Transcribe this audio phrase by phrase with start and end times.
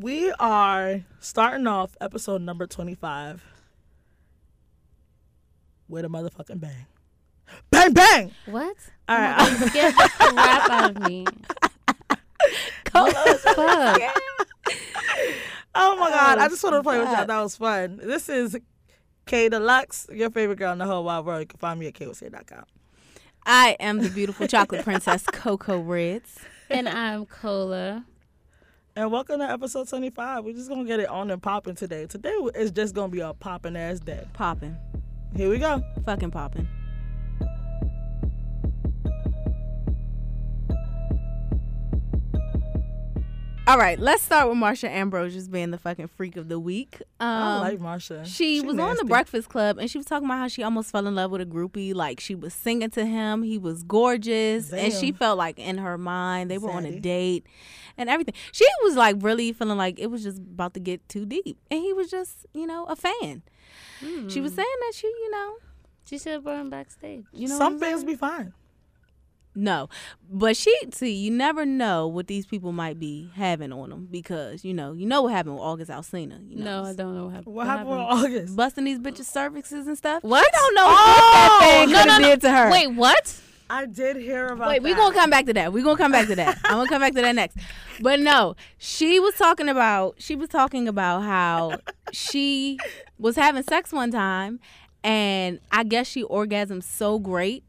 [0.00, 3.44] We are starting off episode number 25
[5.90, 6.86] with a motherfucking bang.
[7.68, 8.30] Bang, bang!
[8.46, 8.76] What?
[9.06, 9.36] All right.
[9.38, 9.58] Oh my right.
[9.58, 11.26] God, you scared the crap out of me.
[12.90, 13.14] Fuck.
[15.74, 16.38] Oh my God.
[16.38, 17.26] Oh, I just wanted to play with y'all.
[17.26, 18.00] That was fun.
[18.02, 18.56] This is
[19.26, 21.40] K Deluxe, your favorite girl in the whole wide world.
[21.40, 22.64] You can find me at kwc.com.
[23.44, 26.38] I am the beautiful chocolate princess Coco Reds.
[26.70, 28.06] And I'm Cola.
[29.00, 30.44] And welcome to episode 25.
[30.44, 32.04] We're just going to get it on and popping today.
[32.04, 34.26] Today is just going to be a popping ass day.
[34.34, 34.76] Popping.
[35.34, 35.82] Here we go.
[36.04, 36.68] Fucking popping.
[43.66, 46.96] All right, let's start with Marsha Ambrose just being the fucking freak of the week.
[47.20, 48.26] Um, I like Marsha.
[48.26, 51.06] She, was on the Breakfast Club and she was talking about how she almost fell
[51.06, 51.94] in love with a groupie.
[51.94, 55.96] Like she was singing to him, he was gorgeous, and she felt like in her
[55.96, 57.46] mind they were on a date
[57.96, 58.34] and everything.
[58.50, 61.80] She was like really feeling like it was just about to get too deep, and
[61.80, 63.42] he was just you know a fan.
[64.28, 65.54] She was saying that she you know
[66.06, 67.24] She should have brought him backstage.
[67.32, 68.52] you know Some what I'm things be fine.
[69.54, 69.88] No,
[70.30, 74.64] but she see you never know what these people might be having on them because
[74.64, 76.38] you know you know what happened with August Alsina.
[76.48, 77.54] You know, No, I don't know what happened.
[77.54, 78.56] What, happened with August?
[78.56, 80.22] busting these bitches' cervixes and stuff.
[80.22, 80.44] What?
[80.44, 81.64] She don't know Oh, what that oh!
[81.66, 82.34] thing no, could have no, no.
[82.34, 82.70] did to her.
[82.70, 83.40] Wait, what?
[83.72, 84.96] I did hear about Wait, we that.
[84.98, 85.72] gonna come back to that.
[85.72, 86.58] We're gonna come back to that.
[86.64, 87.56] I'm gonna come back to that next.
[88.00, 91.78] But no, she was talking about she was talking about how
[92.12, 92.78] she
[93.18, 94.58] was having sex one time,
[95.04, 97.62] and I guess she orgasmed so great.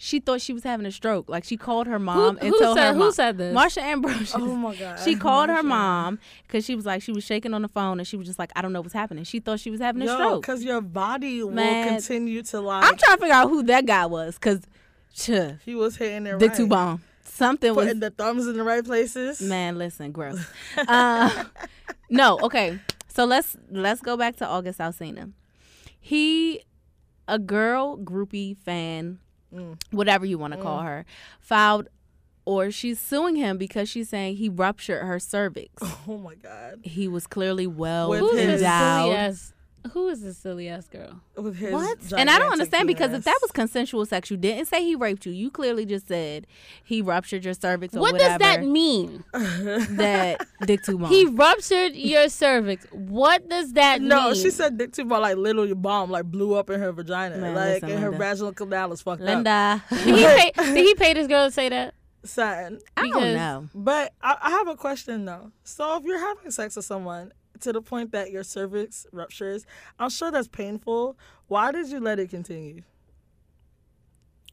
[0.00, 1.28] She thought she was having a stroke.
[1.28, 3.12] Like she called her mom who and who told said, her who mom.
[3.12, 3.54] said this?
[3.54, 4.32] Marsha Ambrose.
[4.34, 5.00] Oh my God.
[5.00, 8.06] She called her mom because she was like she was shaking on the phone and
[8.06, 9.24] she was just like I don't know what's happening.
[9.24, 10.42] She thought she was having a Yo, stroke.
[10.42, 11.84] because your body Man.
[11.86, 12.84] will continue to like.
[12.84, 14.60] I'm trying to figure out who that guy was because
[15.64, 16.56] he was hitting it the right.
[16.56, 17.02] two bomb
[17.38, 19.40] something was Putting the thumbs in the right places.
[19.40, 20.44] Man, listen, gross.
[20.76, 21.44] uh,
[22.10, 22.78] no, okay.
[23.08, 25.32] So let's let's go back to August Alsina.
[26.00, 26.62] He,
[27.26, 29.18] a girl groupie fan,
[29.54, 29.78] Mm.
[29.90, 31.04] whatever you want to call her,
[31.40, 31.88] filed
[32.44, 35.82] or she's suing him because she's saying he ruptured her cervix.
[36.08, 36.80] Oh my God.
[36.82, 39.12] He was clearly well With Who's his- this endowed.
[39.14, 39.52] ass?
[39.92, 41.20] Who is this silly ass girl?
[41.36, 41.98] With his What?
[42.16, 44.94] And I don't gigantic understand because if that was consensual sex, you didn't say he
[44.94, 45.32] raped you.
[45.32, 46.46] You clearly just said
[46.84, 48.38] he ruptured your cervix or What whatever.
[48.38, 49.24] does that mean?
[49.98, 51.10] That dick too long.
[51.10, 52.86] He ruptured your cervix.
[52.92, 54.08] What does that mean?
[54.08, 57.36] No, she said dick too, but like literally bomb, like blew up in her vagina,
[57.38, 59.26] Man, like listen, and her vaginal canal is fucked up.
[59.26, 59.82] Linda.
[59.90, 60.52] Did he pay?
[60.56, 61.94] Did he pay this girl to say that?
[62.24, 62.78] Son.
[62.96, 63.68] I don't know.
[63.74, 65.52] But I, I have a question though.
[65.64, 67.32] So if you're having sex with someone
[67.62, 69.66] to the point that your cervix ruptures,
[69.98, 71.16] I'm sure that's painful.
[71.48, 72.82] Why did you let it continue?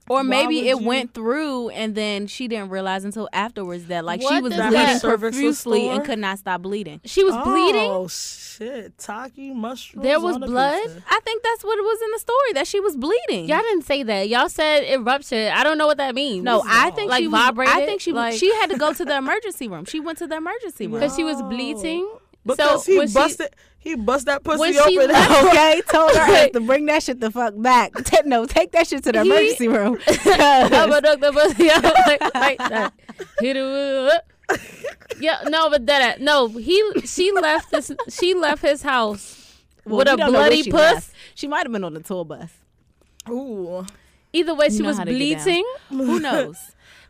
[0.08, 4.06] Or Why maybe it you- went through and then she didn't realize until afterwards that
[4.06, 7.02] like she was bleeding that- profusely and could not stop bleeding.
[7.06, 7.90] She was oh, bleeding.
[7.90, 8.96] Oh shit!
[9.00, 10.04] Taki mushrooms.
[10.04, 10.80] There was blood?
[10.84, 11.02] pizza.
[11.10, 13.50] I think that's what it was in the story that she was bleeding.
[13.50, 14.30] Y'all didn't say that.
[14.30, 15.48] Y'all said it ruptured.
[15.52, 16.44] I don't know what that means.
[16.44, 17.74] no, I think Like she was, vibrated?
[17.76, 19.86] I think she was, Like- she had to go to the emergency room.
[19.86, 21.00] She went to the emergency room.
[21.00, 22.08] because she was bleeding.
[22.46, 25.12] Because so he when she- busted, he bust that pussy when she open.
[25.12, 27.92] left- okay, told her ass to bring that shit the fuck back.
[28.04, 29.98] Ta- no, take that shit to the He- emergency room.
[30.08, 32.94] I'm a doctor, but yeah, like, like that.
[33.40, 38.82] Hit it with- Yeah, no, but that no, he she left this she left his
[38.84, 40.80] house Well, with a don't know where bloody she puss.
[40.94, 41.12] left.
[41.36, 42.50] She might have been on the tour bus.
[43.30, 43.86] Ooh,
[44.34, 45.44] Either way, she was how to get down.
[45.46, 45.66] bleeding.
[45.90, 46.58] Who knows?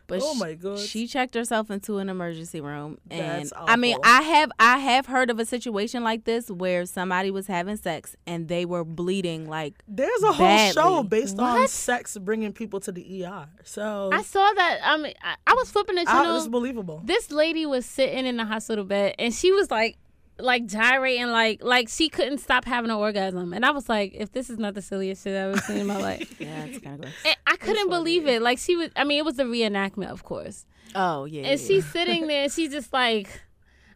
[0.08, 0.78] But Oh my God.
[0.78, 3.96] she checked herself into an emergency room, and That's I mean.
[4.04, 8.14] I have I have heard of a situation like this where somebody was having sex
[8.26, 10.72] and they were bleeding like there's a whole Badly.
[10.82, 13.46] show based on sex bringing people to the ER.
[13.64, 14.78] So I saw that.
[14.84, 16.36] I mean, I, I was flipping the I- channel.
[16.36, 17.02] it's believable.
[17.04, 19.96] this lady was sitting in the hospital bed and she was like
[20.38, 23.52] like gyrating like like she couldn't stop having an orgasm.
[23.52, 25.86] And i was like if this is not the silliest shit i've ever seen in
[25.86, 26.34] my life.
[26.40, 27.14] Yeah, it's kind of gross.
[27.24, 28.42] and i couldn't believe it.
[28.42, 30.66] Like she was i mean it was the reenactment of course.
[30.94, 31.66] Oh yeah, and yeah.
[31.66, 33.28] she's sitting there and she's just like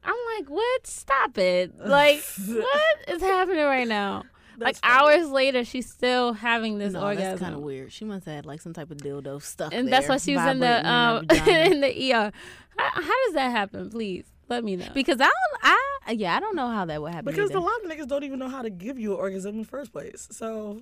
[0.04, 0.86] i'm like what?
[0.86, 1.72] Stop it.
[1.84, 4.24] Like what is happening right now?
[4.58, 4.94] Like funny.
[4.94, 7.92] hours later she's still having this no, orgasm that's kind of weird.
[7.92, 10.46] She must have had like some type of dildo stuff, and that's why she was
[10.46, 12.32] in the um in the er
[12.76, 13.90] how, how does that happen?
[13.90, 14.88] Please let me know.
[14.92, 17.32] Because I don't, I yeah, I don't know how that would happen.
[17.32, 17.58] Because either.
[17.58, 19.66] a lot of niggas don't even know how to give you an orgasm in the
[19.66, 20.28] first place.
[20.30, 20.80] So,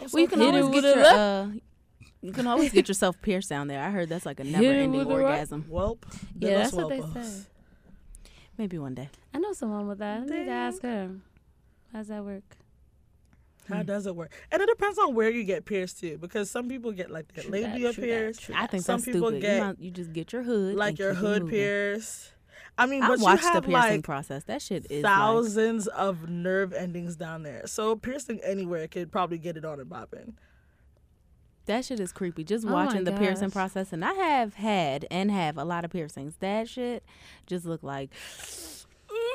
[0.00, 1.48] I'm well, you can so Hit it always get a your uh,
[2.20, 3.82] you can always get yourself pierced down there.
[3.82, 5.22] I heard that's like a never-ending with right.
[5.22, 5.64] orgasm.
[5.70, 5.98] Welp.
[6.38, 7.32] Yeah, that's us what they welp us.
[7.32, 8.30] say.
[8.56, 9.08] Maybe one day.
[9.32, 10.22] I know someone with that.
[10.22, 10.48] I need to Damn.
[10.48, 11.10] ask her.
[11.92, 12.42] How's that work?
[13.68, 14.32] How does it work?
[14.50, 17.44] And it depends on where you get pierced too, because some people get like their
[17.44, 19.42] that, labia true that, pierced, I think Some that's people stupid.
[19.42, 21.54] get, you, might- you just get your hood, like your hood moving.
[21.54, 22.32] pierced.
[22.78, 24.44] I mean, I but watched you the have piercing like process.
[24.44, 27.66] That shit is like, thousands of nerve endings down there.
[27.66, 30.34] So piercing anywhere could probably get it on and popping.
[31.66, 32.44] that shit is creepy.
[32.44, 35.90] Just Oh watching the piercing process, and I have had and have a lot of
[35.90, 36.36] piercings.
[36.40, 37.04] That shit
[37.46, 38.10] just look like,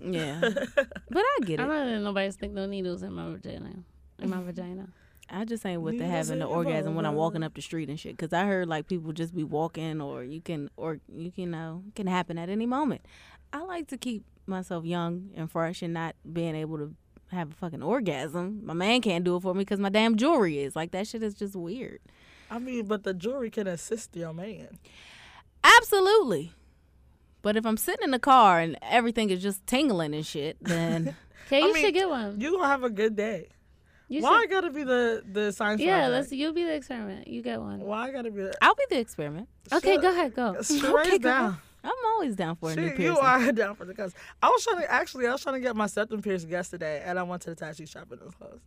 [0.00, 0.40] yeah.
[0.40, 1.60] But I get it.
[1.60, 1.74] I'm it.
[1.74, 3.70] not letting nobody stick no needles in my vagina.
[4.18, 4.88] In my vagina.
[5.32, 7.62] I just ain't with the having the in your orgasm when I'm walking up the
[7.62, 8.16] street and shit.
[8.18, 11.50] Cause I heard like people just be walking, or you can, or you can, you
[11.50, 13.00] know, it can happen at any moment.
[13.52, 16.94] I like to keep myself young and fresh, and not being able to
[17.30, 18.60] have a fucking orgasm.
[18.64, 21.06] My man can't do it for me because my damn jewelry is like that.
[21.06, 22.00] Shit is just weird.
[22.50, 24.78] I mean, but the jewelry can assist your man.
[25.64, 26.52] Absolutely.
[27.40, 31.16] But if I'm sitting in the car and everything is just tingling and shit, then
[31.46, 32.40] Okay, I you mean, should get one.
[32.40, 33.48] You gonna have a good day.
[34.12, 35.80] You Why I gotta be the the science?
[35.80, 36.12] Yeah, project?
[36.12, 36.32] let's.
[36.32, 37.28] You'll be the experiment.
[37.28, 37.80] You get one.
[37.80, 38.54] Why I gotta be the?
[38.60, 39.48] I'll be the experiment.
[39.72, 40.56] Okay, Shut- go ahead, go.
[40.60, 41.54] Straight Okay, go.
[41.84, 44.14] I'm always down for a new Shit, you are down for the cause.
[44.42, 47.18] I was trying to actually, I was trying to get my septum pierced yesterday, and
[47.18, 48.62] I went to the tattoo shop and it was closed.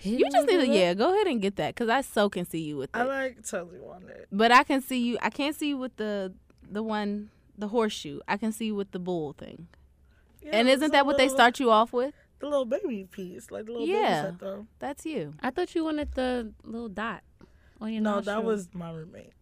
[0.00, 2.60] You just need to yeah, go ahead and get that because I so can see
[2.60, 2.98] you with it.
[2.98, 4.28] I like totally want it.
[4.30, 5.18] But I can see you.
[5.20, 6.32] I can't see you with the
[6.70, 8.20] the one the horseshoe.
[8.28, 9.66] I can see you with the bull thing.
[10.42, 12.14] Yeah, and isn't that what they start you off with?
[12.44, 14.20] The little baby piece, like the little Yeah.
[14.26, 14.68] baby septum.
[14.78, 15.32] That's you.
[15.40, 17.22] I thought you wanted the little dot
[17.80, 18.36] on your No, nostril.
[18.36, 19.32] that was my roommate.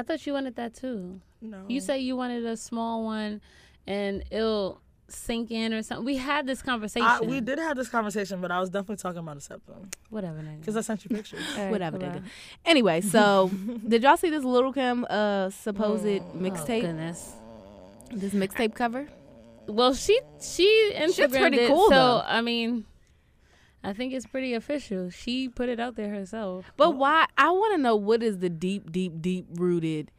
[0.00, 1.20] I thought you wanted that too.
[1.42, 3.42] No, You say you wanted a small one,
[3.86, 6.06] and it'll sink in or something.
[6.06, 7.06] We had this conversation.
[7.06, 10.38] I, we did have this conversation, but I was definitely talking about a septum Whatever,
[10.38, 10.60] nigga.
[10.60, 11.44] because I sent you pictures.
[11.54, 12.22] All right, Whatever, nigga.
[12.64, 13.50] Anyway, so
[13.86, 16.80] did y'all see this Little Kim uh supposed Oh mixtape?
[16.80, 17.34] goodness.
[18.10, 19.06] This mixtape cover?
[19.66, 22.22] Well, she she Instagrammed pretty it, cool, so though.
[22.26, 22.84] I mean,
[23.84, 25.10] I think it's pretty official.
[25.10, 26.72] She put it out there herself.
[26.76, 27.26] But why?
[27.36, 30.10] I want to know what is the deep, deep, deep rooted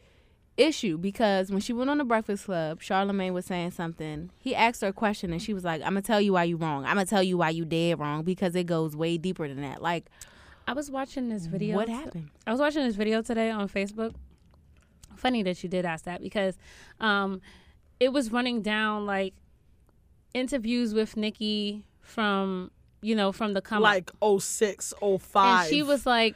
[0.56, 4.30] issue because when she went on the Breakfast Club, Charlemagne was saying something.
[4.40, 6.58] He asked her a question and she was like, "I'm gonna tell you why you
[6.58, 6.86] wrong.
[6.86, 9.82] I'm gonna tell you why you dead wrong because it goes way deeper than that."
[9.82, 10.10] Like,
[10.68, 11.76] I was watching this video.
[11.76, 12.30] what happened?
[12.46, 14.14] I was watching this video today on Facebook.
[15.16, 16.58] Funny that you did ask that because
[17.00, 17.42] um,
[18.00, 19.34] it was running down like
[20.34, 23.84] interviews with Nicki from you know from the come up.
[23.84, 25.60] like 06, 05.
[25.66, 26.36] and she was like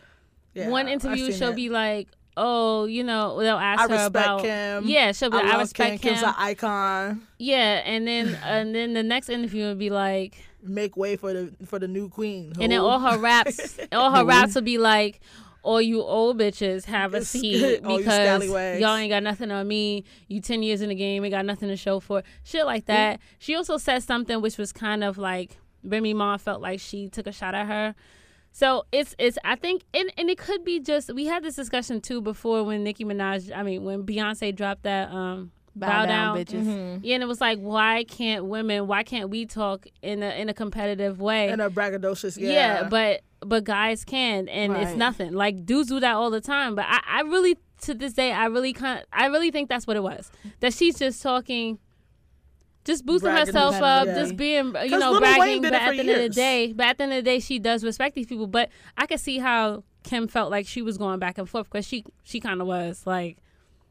[0.53, 1.55] Yeah, one interview she'll it.
[1.55, 4.87] be like oh you know they'll ask I her respect about Kim.
[4.87, 6.13] yeah she'll be I, like, I, respect Kim.
[6.13, 7.27] him Kim's an icon.
[7.39, 11.53] yeah and then and then the next interview would be like Make way for the
[11.65, 12.51] for the new queen.
[12.59, 15.21] and then all her raps all her raps will be like
[15.67, 18.45] all you old bitches have a seat because
[18.79, 20.05] y'all ain't got nothing on me.
[20.29, 22.19] You ten years in the game, ain't got nothing to show for.
[22.19, 22.25] it.
[22.43, 23.19] Shit like that.
[23.37, 27.27] She also said something which was kind of like Remy Ma felt like she took
[27.27, 27.95] a shot at her.
[28.53, 31.99] So it's it's I think and, and it could be just we had this discussion
[31.99, 36.63] too before when Nicki Minaj I mean when Beyonce dropped that um Bow, down, bitches.
[36.63, 37.03] Mm-hmm.
[37.03, 40.49] yeah and it was like why can't women why can't we talk in a in
[40.49, 42.35] a competitive way in a braggadocious.
[42.39, 42.89] Yeah, yeah.
[42.89, 45.33] but but guys can and it's nothing.
[45.33, 48.45] Like dudes do that all the time but i, I really to this day i
[48.45, 50.31] really kind i really think that's what it was.
[50.59, 51.79] That she's just talking
[52.87, 56.21] just boosting Bragging herself up just being you know bragging but at the end of
[56.21, 58.69] the day but at the end of the day she does respect these people but
[58.97, 62.05] i could see how kim felt like she was going back and forth because she
[62.23, 63.37] she kind of was like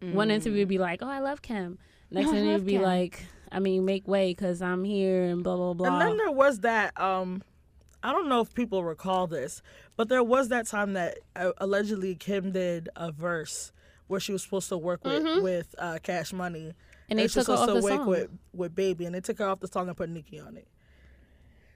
[0.01, 1.79] one interview would be like oh i love kim.
[2.11, 2.83] Next interview would be Kim.
[2.83, 6.01] like i mean make way because i'm here and blah blah blah.
[6.01, 6.99] And then there was that.
[6.99, 7.43] Um,
[8.07, 9.63] I don't know if people recall this,
[9.97, 13.73] but there was that time that uh, allegedly Kim did a verse
[14.07, 16.75] where she was supposed to work with with uh, Cash Money,
[17.07, 17.11] Mm-hmm.
[17.13, 18.07] And they she was took her supposed off to the work song.
[18.09, 20.67] with with Baby, and they took her off the song and put Nicki on it.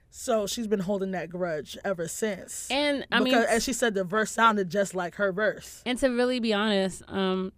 [0.09, 2.67] So she's been holding that grudge ever since.
[2.69, 5.81] and i because, mean and she said the verse sounded just like her verse.
[5.85, 7.53] And to really be honest, um,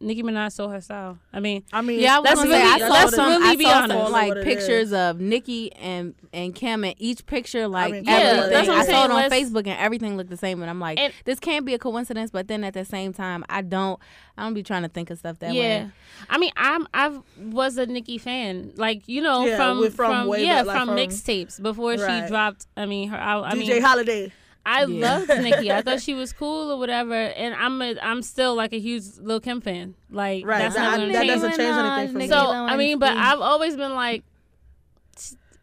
[0.00, 1.18] Nicki Minaj stole her style.
[1.32, 3.28] I mean, I mean, Yeah, I was Let's gonna say I really- saw let's some,
[3.28, 4.02] really I be honest.
[4.04, 4.92] some like pictures is.
[4.92, 8.50] of Nicki and and Kim, and each picture like mean, Yeah, everything.
[8.50, 10.60] that's what I I'm saw it on Let's- Facebook, and everything looked the same.
[10.62, 12.30] And I'm like, And- this can't be a coincidence.
[12.32, 13.98] But then at the same time, I don't,
[14.36, 15.60] I don't be trying to think of stuff that yeah.
[15.84, 15.90] way.
[16.28, 20.26] I mean, I'm I was a Nicki fan, like you know, Yeah, from from from,
[20.28, 22.24] way yeah, back, like from, from- mixtapes before Right.
[22.24, 22.66] she dropped.
[22.76, 23.16] I mean, her.
[23.16, 24.32] I, I DJ mean, Holiday.
[24.66, 25.18] I Yeah.
[25.18, 25.70] loved Nicki.
[25.70, 29.04] I thought she was cool or whatever, and I'm a, I'm still like a huge
[29.20, 29.94] Lil Kim fan.
[30.10, 32.28] Like Right, that's that- not gonna that doesn't change anything for me.
[32.28, 34.24] So I mean, but I've always been like,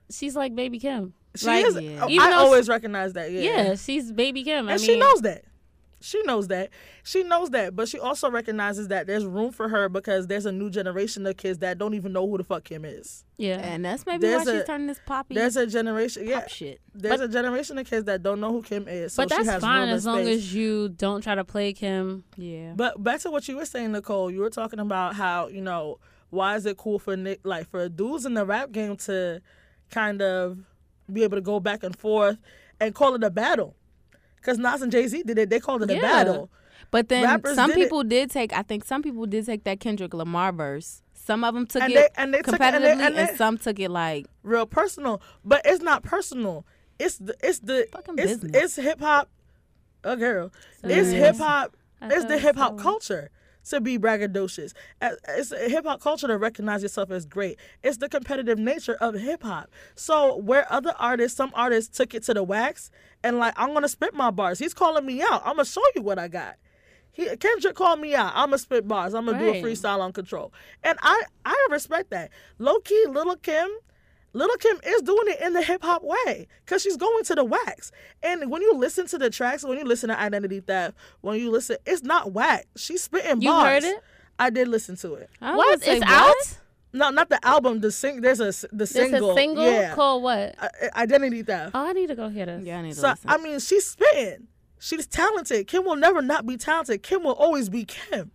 [0.10, 1.13] she's like baby Kim.
[1.36, 1.79] She Like, is.
[1.79, 2.00] yeah.
[2.03, 3.31] Oh, even I always recognize that.
[3.31, 3.41] Yeah.
[3.41, 4.67] Yeah, she's baby Kim.
[4.67, 5.43] I and mean, she knows that.
[6.01, 6.70] She knows that.
[7.03, 10.51] She knows that, but she also recognizes that there's room for her because there's a
[10.51, 13.24] new generation of kids that don't even know who the fuck Kim is.
[13.38, 16.46] Yeah, And that's maybe There's why a- she's turning this poppy There's a generation, yeah.
[16.48, 16.79] shit.
[16.93, 19.13] There's But- a generation of kids that don't know who Kim is.
[19.13, 20.38] So but she that's has fine as long space.
[20.38, 22.24] as you don't try to play Kim.
[22.38, 22.74] Yeah.
[22.75, 24.29] But back to what you were saying, Nicole.
[24.31, 27.89] You were talking about how you know why is it cool for Nick like for
[27.89, 29.41] dudes in the rap game to
[29.89, 30.60] kind of
[31.12, 32.38] be able to go back and forth
[32.79, 33.75] and call it a battle?
[34.41, 35.50] Because Nas and Jay Z did it.
[35.50, 36.50] They called it a battle.
[36.89, 37.83] But then Rappers some did it.
[37.83, 38.51] people did take.
[38.53, 41.01] I think some people did take that Kendrick Lamar verse.
[41.13, 43.17] Some of them took And it they- and they took it- competitively, and they- and,
[43.29, 46.65] and some took it like real personal, but it's not personal.
[47.00, 49.29] It's the it's the Fucking it's it's hip hop.
[50.03, 51.77] A girl, So it's hip hop.
[52.01, 52.83] It's the hip hop so.
[52.83, 53.29] culture
[53.70, 54.74] to be braggadocious.
[55.01, 57.58] It's hip hop culture to recognize yourself as great.
[57.84, 59.70] It's the competitive nature of hip hop.
[59.96, 62.91] So where other artists, some artists took it to the wax
[63.24, 64.60] and like I'm gonna spit my bars.
[64.60, 65.41] He's calling me out.
[65.46, 66.56] I'm gonna show you what I got.
[67.12, 68.32] He, Kendrick called me out.
[68.36, 69.13] I'm gonna spit bars.
[69.13, 70.53] I'm gonna do a freestyle on control,
[70.84, 72.32] and I I respect that.
[72.58, 73.70] Low key, Little Kim,
[74.33, 77.43] Little Kim is doing it in the hip hop way because she's going to the
[77.43, 77.91] wax.
[78.23, 81.51] And when you listen to the tracks, when you listen to Identity Theft, when you
[81.51, 82.65] listen, it's not whack.
[82.77, 83.83] She's spitting You bars.
[83.83, 84.03] heard it?
[84.39, 85.29] I did listen to it.
[85.41, 85.67] I What?
[85.69, 86.09] would say, It's what?
[86.11, 86.57] out?
[86.93, 87.79] No, not the album.
[87.81, 88.21] The sing.
[88.21, 89.31] There's a s- the There's single.
[89.31, 89.95] a single Yeah.
[89.95, 90.55] called what?
[90.59, 91.71] I- I- Identity Theft.
[91.73, 92.63] Oh, I need to go hear this.
[92.65, 93.29] Yeah, I need to So listen.
[93.29, 94.47] I mean, she's spitting.
[94.79, 95.67] She's talented.
[95.67, 97.03] Kim will never not be talented.
[97.03, 98.31] Kim will always be Kim.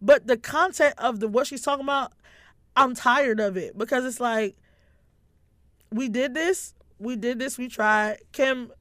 [0.00, 2.12] But the content of the what she's talking about,
[2.76, 4.56] I'm tired of it because it's like
[5.92, 8.18] we did this, we did this, we tried.
[8.32, 8.72] Kim,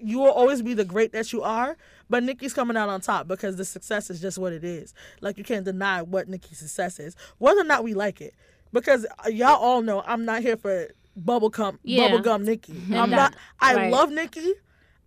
[0.00, 1.76] you will always be the great that you are,
[2.08, 4.94] but Nicki's coming out on top because the success is just what it is.
[5.20, 8.34] Like you can't deny what Nicki's success is, whether or not we like it.
[8.72, 12.08] Because y'all all know I'm not here for bubblegum Yeah.
[12.10, 12.74] bubblegum Nicki.
[12.94, 13.92] I'm that- not I right.
[13.92, 14.54] love Nicki.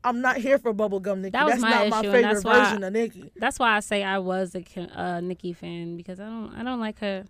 [0.03, 1.29] I'm not here for bubblegum Nicki.
[1.31, 3.31] That was that's my not my issue, and favorite version of Nicki.
[3.35, 4.63] That's why I say I was a
[5.00, 7.25] uh, Nicki fan because I don't I don't like her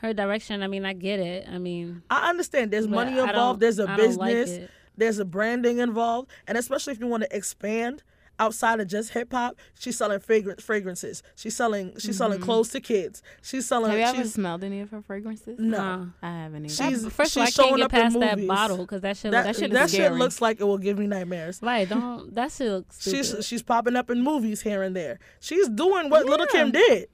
[0.00, 0.62] her direction.
[0.62, 1.48] I mean, I get it.
[1.48, 4.70] I mean, I understand there's money involved, there's a I don't like business, it.
[4.96, 8.02] there's a branding involved, and especially if you want to expand
[8.40, 11.22] outside of just hip hop, she's selling fragrance fragrances.
[11.34, 12.44] She's selling she's selling mm-hmm.
[12.44, 13.22] clothes to kids.
[13.42, 15.58] She's selling Have you ever smelled any of her fragrances?
[15.58, 15.78] no.
[15.78, 16.06] Nah.
[16.22, 16.74] I haven't either.
[16.74, 19.32] She's- That- first of all, I can't get past that bottle because that shit.
[19.32, 20.18] That, that shit that is shit scary.
[20.18, 21.60] looks like it will give me nightmares.
[21.62, 21.88] right.
[21.88, 23.16] Don't that shit looks stupid.
[23.16, 25.18] She's she's popping up in movies here and there.
[25.40, 27.08] She's doing what Little Kim did.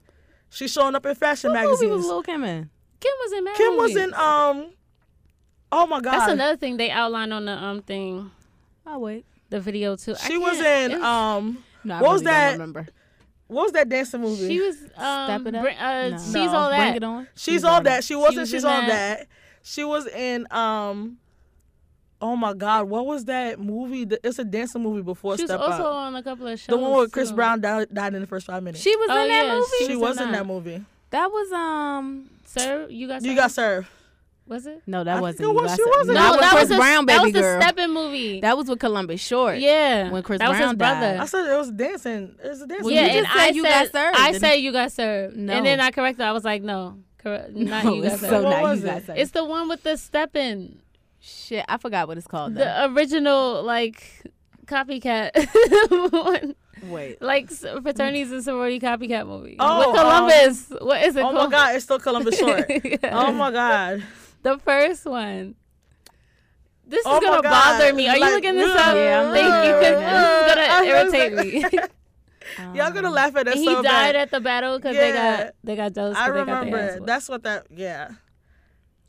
[0.49, 2.05] She's showing up in fashion what movie was magazines.
[2.05, 2.69] Lil Kim in?
[2.99, 4.67] Kim was in Mad Kim was in um
[5.71, 6.13] Oh my god.
[6.19, 8.31] That's another thing they outlined on the um thing,
[8.87, 10.13] Oh wait, the video too.
[10.13, 12.49] I she was in it's- um no, I What was really that?
[12.51, 12.87] Don't remember.
[13.47, 14.47] what was that dancing movie?
[14.47, 15.63] She was um, Step It Up?
[15.63, 16.17] br- uh, No.
[16.17, 16.55] she's No.
[16.55, 16.77] all that.
[16.85, 17.27] Bring it on.
[17.35, 18.03] She's all that.
[18.03, 18.37] She wasn't.
[18.41, 19.19] was she's in all that.
[19.19, 19.27] that.
[19.63, 21.17] She was in um.
[22.21, 22.87] Oh my God!
[22.89, 24.07] What was that movie?
[24.23, 25.95] It's a dancing movie before She was also Up.
[25.95, 26.67] on a couple of shows.
[26.67, 27.35] The one with Chris too.
[27.35, 28.81] Brown died, died in the first five minutes.
[28.81, 29.67] She was Oh, in that yeah, movie.
[29.79, 30.37] She was in was in that.
[30.39, 30.83] that movie.
[31.09, 32.29] That was um.
[32.45, 33.25] Sir, you got served?
[33.25, 33.87] You got served.
[34.47, 34.83] Was it?
[34.85, 35.39] No, that think wasn't.
[35.41, 35.97] it You was- Got she Served.
[35.97, 36.37] was in That it.
[36.39, 37.61] was Chris was a, Brown, That was the girl.
[37.61, 38.41] Steppin' movie.
[38.41, 39.57] That was with Columbus Short.
[39.57, 40.99] yeah, when Chris that was his brother.
[41.13, 41.19] died.
[41.19, 42.35] I said it was dancing.
[42.43, 43.17] It was a dancing Well, yeah, you movie.
[43.17, 45.53] and just said I you said got served, I didn't said you got served, No.
[45.53, 46.21] and then I corrected.
[46.25, 48.31] I was like, no, correct, not No, you got it's served.
[48.33, 49.05] so What not was you got it?
[49.07, 49.19] served.
[49.19, 50.79] It's the one with the stepping,
[51.21, 52.53] Shit, I forgot what it's called.
[52.53, 52.63] Though.
[52.65, 54.31] the original like
[54.67, 55.31] copycat
[56.13, 60.67] one, Wait, like fraternities and sorority copycat movie Oh, with um, Columbus.
[60.81, 61.35] what is it oh called?
[61.35, 61.51] Oh called?
[61.51, 61.75] my God!
[61.75, 62.69] It's still Columbus Short.
[62.83, 62.97] Yeah.
[63.13, 64.03] Oh my God!
[64.43, 65.55] The first one.
[66.87, 68.07] This is Oh my gonna bother me.
[68.07, 68.95] Are you looking this yeah, up?
[68.95, 69.79] Yeah, I'm Thank you, looking.
[69.79, 71.79] because this I is gonna irritate me.
[72.79, 74.15] Y'all gonna um, laugh at And he so died bad.
[74.15, 75.37] at the battle because they Yeah.
[75.45, 75.85] got they got.
[75.85, 77.05] I they got their remember it.
[77.05, 77.67] That's what that.
[77.71, 78.11] Yeah.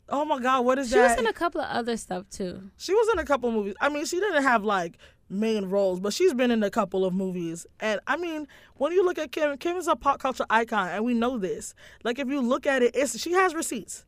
[0.09, 0.63] Oh my God!
[0.65, 1.09] What is She that?
[1.11, 2.71] was in a couple of other stuff too.
[2.77, 3.75] She was in a couple movies.
[3.81, 4.97] I mean, she didn't have like
[5.29, 7.65] main roles, but she's been in a couple of movies.
[7.79, 11.03] And I mean, when you look at Kim, Kim is a pop culture icon, and
[11.05, 11.73] we know this.
[12.03, 14.05] Like if you look at it, it's she has receipts.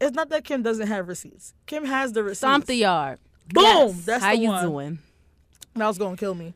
[0.00, 1.54] It's not that Kim doesn't have receipts.
[1.66, 2.38] Kim has the receipts.
[2.40, 3.18] Stomp the yard.
[3.48, 3.64] Boom.
[3.64, 4.04] Yes.
[4.04, 4.64] That's How the you one.
[4.64, 4.98] doing?
[5.74, 6.54] That was gonna kill me.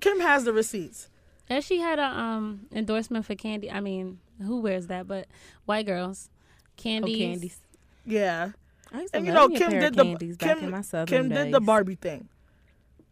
[0.00, 1.08] Kim has the receipts.
[1.48, 3.70] And she had a um endorsement for candy.
[3.70, 5.08] I mean, who wears that?
[5.08, 5.26] But
[5.64, 7.18] white girls, Oh, candies.
[7.18, 7.60] candies.
[8.04, 8.50] Yeah.
[8.92, 11.06] I used to And you know, Kim did the candies back in Kim, my southern
[11.06, 11.60] Kim did the.
[11.60, 12.28] Barbie thing.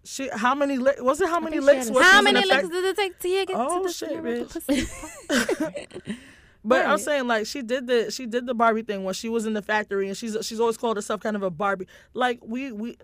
[0.07, 2.23] She how many li- was it how many think she licks had a was How
[2.23, 4.53] was many licks did it take to get Oh, to the shit, center of bitch.
[4.53, 6.15] pussy?
[6.65, 9.47] But I'm saying like she did the she did the Barbie thing when she was
[9.47, 11.87] in the factory and she's she's always called herself kind of a Barbie.
[12.13, 12.97] Like we we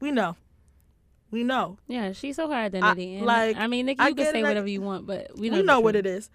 [0.00, 0.34] we know.
[1.30, 1.78] We know.
[1.86, 3.14] Yeah, she's so her identity.
[3.18, 5.38] and like, I mean, Nicki, I you can say it, I- whatever you want, but
[5.38, 6.30] we know, we know what it is.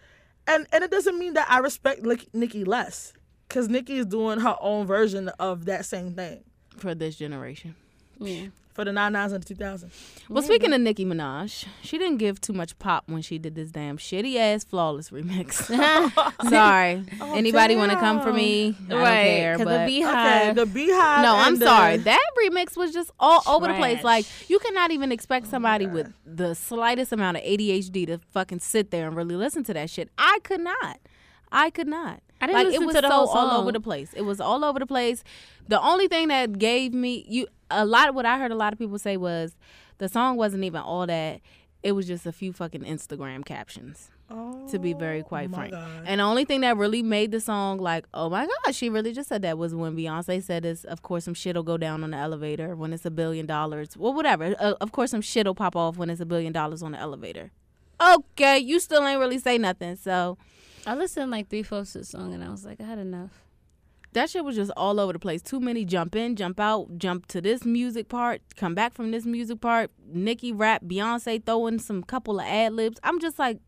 [0.48, 3.12] And and it doesn't mean that I respect Lick- Nicki less
[3.50, 6.46] cuz Nicki is doing her own version of that same thing
[6.78, 7.76] For this generation.
[8.18, 8.48] Yeah.
[8.76, 9.86] For the 99s and the 2000s.
[10.28, 13.72] Well, speaking of Nicki Minaj, she didn't give too much pop when she did this
[13.72, 15.54] damn shitty ass flawless remix.
[16.50, 18.76] sorry, oh, anybody want to come for me?
[18.88, 19.58] I don't right, care.
[19.58, 20.56] But the Okay, BeyHive.
[20.56, 21.98] the BeyHive no, I'm the- sorry.
[21.98, 24.04] That remix was just all over the place.
[24.04, 28.92] Like you cannot even expect somebody with the slightest amount of ADHD to fucking sit
[28.92, 30.10] there and really listen to that shit.
[30.18, 31.00] I could not.
[31.50, 32.22] I could not.
[32.42, 34.14] I didn't like listen it was to the so whole all over the place.
[34.14, 35.24] It was all over the place.
[35.68, 38.74] The only thing that gave me you a lot of what I heard a lot
[38.74, 39.56] of people say was
[39.98, 41.42] the song wasn't even all that.
[41.84, 44.10] It was just a few fucking Instagram captions.
[44.72, 45.72] To be very quite frank.
[45.72, 45.88] God.
[46.08, 49.14] And the only thing that really made the song like, oh my God, she really
[49.14, 52.10] just said that was when Beyonce said is of course some shit'll go down on
[52.10, 53.96] the elevator when it's a billion dollars.
[53.96, 54.56] Well whatever.
[54.60, 57.52] Uh, of course some shit'll pop off when it's a billion dollars on the elevator.
[58.02, 59.96] Okay, you still ain't really say nothing.
[59.96, 60.40] So
[60.86, 63.32] I listened like three fourths to the song and I was like, I had enough.
[64.14, 65.42] that shit was just all over the place.
[65.42, 69.26] Too many jump in, jump out, jump to this music part, come back from this
[69.26, 69.92] music part.
[70.08, 73.00] Nicki rap, Beyonce throwing some couple of ad libs.
[73.04, 73.60] I'm just like,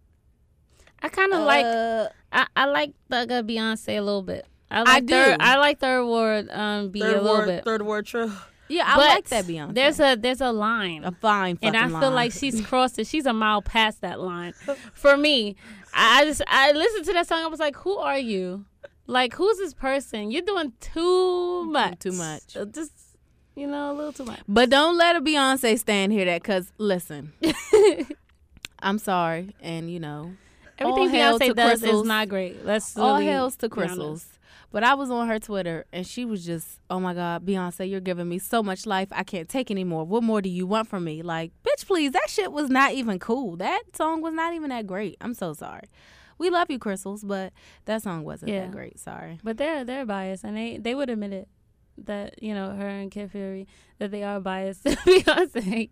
[1.02, 4.46] I kind of like uh, I, I like Thugger Beyonce a little bit.
[4.72, 5.14] I like I do.
[5.14, 7.64] Third, I like third ward um B a Third little word, bit.
[7.66, 8.32] third word true.
[8.70, 9.74] Yeah, I But like that Beyonce.
[9.74, 11.04] There's a there's a line.
[11.04, 12.14] a fine and I feel line.
[12.14, 13.08] like she's crossed it.
[13.08, 14.54] She's a mile past that line.
[14.94, 15.56] For me,
[15.94, 17.44] I just I listened to that song.
[17.44, 18.66] I was like, "Who are you?
[19.06, 20.32] Like, who's this person?
[20.32, 22.00] You're doing too much.
[22.00, 22.58] Too much.
[22.58, 22.92] Uh, Just
[23.56, 26.72] you know, a little too much." But don't let a Beyonce stand here that because
[26.78, 27.32] listen,
[28.80, 30.34] I'm sorry, and you know,
[30.78, 32.02] Everything Beyonce to does Crissles.
[32.02, 32.66] is not great.
[32.66, 34.26] Let's all hails to Crissles.
[34.72, 38.02] But I was on her Twitter and she was just, oh my God, Beyonce, you're
[38.02, 39.08] giving me so much life.
[39.12, 40.04] I can't take anymore.
[40.04, 41.22] What more do you want from me?
[41.22, 43.56] Like, bitch, please, that shit was not even cool.
[43.56, 45.16] That song was not even that great.
[45.22, 45.88] I'm so sorry.
[46.38, 47.54] We love you, Crissles, but
[47.86, 48.62] that song wasn't Yeah.
[48.62, 49.00] that great.
[49.00, 49.40] Sorry.
[49.44, 51.48] But they're they're biased, and they they would admit it
[51.98, 55.90] that you know her and Kid Fury that they are biased to Beyonce.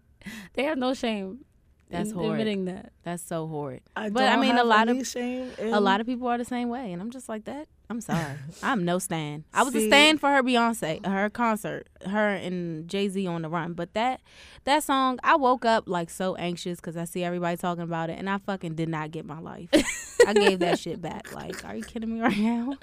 [0.54, 1.46] They have no shame.
[1.90, 2.32] That's in horrid.
[2.34, 2.92] admitting that.
[3.04, 3.82] That's so horrid.
[3.96, 6.28] I But, I don't mean, a have lot of- any shame A lot of people
[6.28, 7.68] are the same way, and I'm just like that.
[7.90, 8.36] I'm sorry.
[8.64, 9.44] I'm no stan.
[9.54, 13.50] I was a stan for her Beyonce, her concert, her and Jay Z on the
[13.50, 13.74] run.
[13.74, 14.22] But that
[14.64, 18.18] that song, I woke up like so anxious because I see everybody talking about it,
[18.18, 19.70] and I fucking did not get my life.
[20.26, 21.34] I gave that shit back.
[21.34, 22.74] Like, are you kidding me right now?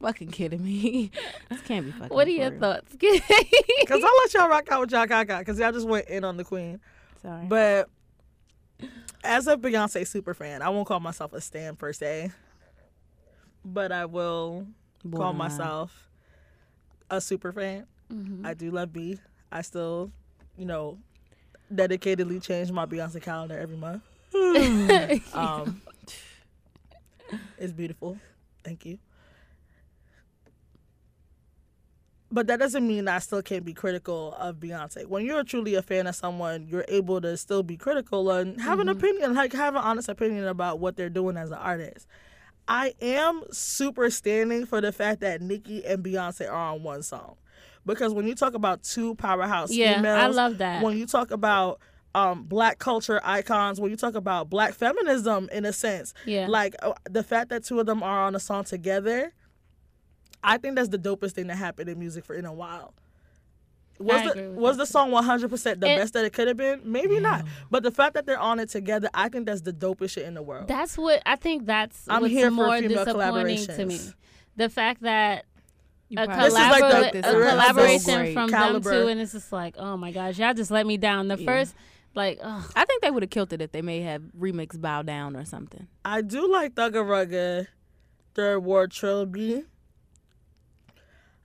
[0.00, 1.10] fucking kidding me.
[1.48, 2.14] this can't be fucking.
[2.14, 2.60] What are your real.
[2.60, 2.92] thoughts?
[2.92, 3.20] Because
[3.90, 6.44] I'll let y'all rock out with y'all got because y'all just went in on the
[6.44, 6.80] queen.
[7.22, 7.46] Sorry.
[7.46, 7.88] But
[9.22, 12.30] as a Beyonce super fan, I won't call myself a stan per se,
[13.64, 14.66] but I will
[15.14, 16.08] call myself
[17.10, 17.86] a super fan.
[18.12, 18.44] Mhm.
[18.46, 19.18] I do love B.
[19.52, 20.10] I still,
[20.56, 20.98] you know,
[21.72, 24.02] dedicatedly change my Beyonce calendar every month.
[25.34, 25.80] um,
[27.58, 28.16] it's beautiful.
[28.64, 28.98] Thank you.
[32.32, 35.06] But that doesn't mean I still can't be critical of Beyonce.
[35.06, 38.78] When you're truly a fan of someone, you're able to still be critical and have
[38.78, 42.06] an opinion, like have an honest opinion about what they're doing as an artist.
[42.70, 47.34] I am super standing for the fact that Nicki and Beyonce are on one song.
[47.84, 50.84] Because when you talk about two powerhouse yeah, females, I love that.
[50.84, 51.80] when you talk about
[52.14, 56.76] um, black culture icons, when you talk about black feminism in a sense, yeah, like
[56.80, 59.32] uh, the fact that two of them are on a song together,
[60.44, 62.94] I think that's the dopest thing that happened in music for in a while.
[64.00, 66.32] Was I the was that the song one hundred percent the And- best that it
[66.32, 66.80] could have been?
[66.84, 67.44] Maybe not.
[67.70, 70.34] But the fact that they're on it together, I think that's the dopest shit in
[70.34, 70.68] the world.
[70.68, 71.66] that's what I think.
[71.66, 74.00] That's I'm what's here more female disappointing to me.
[74.56, 75.44] The fact that
[76.16, 78.90] a, probably This is like the- a collaboration so from Caliber.
[78.90, 81.28] them two, and it's just like, oh my gosh, y'all just let me down.
[81.28, 81.46] The Yeah.
[81.46, 81.74] first,
[82.14, 85.02] like, oh, I think they would have killed it if they may have remixed "Bow
[85.02, 85.86] Down" or something.
[86.04, 87.66] I do like Thugger Rugga,
[88.34, 89.64] Third Ward Trilogy.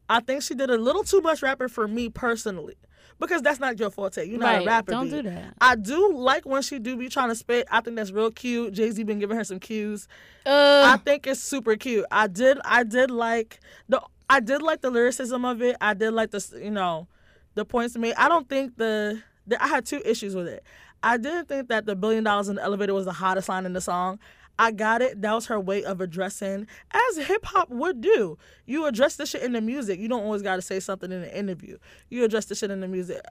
[0.10, 2.76] I think she did a little too much rapping for me personally.
[3.18, 4.28] Because that's not your forte.
[4.28, 4.92] You're not right, a rapper.
[4.92, 5.10] don't B.
[5.12, 5.54] do that.
[5.62, 7.66] I do like when she do be trying to spit.
[7.72, 8.74] I think that's real cute.
[8.74, 10.10] Jay Z been giving her some cues.
[10.46, 12.06] I Uh, think it's super cute.
[12.12, 15.78] I did I did like the I did like the lyricism of it.
[15.80, 17.08] I did like the you know
[17.54, 18.16] the points made.
[18.16, 20.64] I don't think the, the I had two issues with it.
[21.02, 23.72] I didn't think that the billion dollars in the elevator was the hottest line in
[23.72, 24.20] the song.
[24.58, 25.22] I got it.
[25.22, 28.38] That was her way of addressing, as hip hop would do.
[28.66, 30.00] You address the shit in the music.
[30.00, 31.78] You don't always got to say something in the interview.
[32.10, 33.22] You address the shit in the music.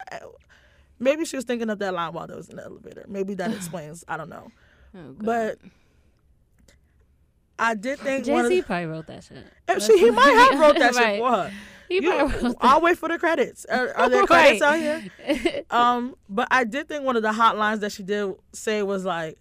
[0.98, 3.04] Maybe she was thinking of that line while they was in the elevator.
[3.08, 4.04] Maybe that explains.
[4.06, 4.50] I don't know.
[4.96, 5.58] Oh, But
[7.58, 9.82] I did think Jay one of Z probably wrote that shit.
[9.82, 11.14] she, he might have wrote that Right.
[11.16, 11.52] shit for her.
[11.88, 12.56] He You- probably wrote.
[12.60, 13.64] I'll wait for the credits.
[13.70, 15.04] Are, are there credits out here?
[15.70, 19.04] Um, but I did think one of the hot lines that she did say was
[19.04, 19.38] like,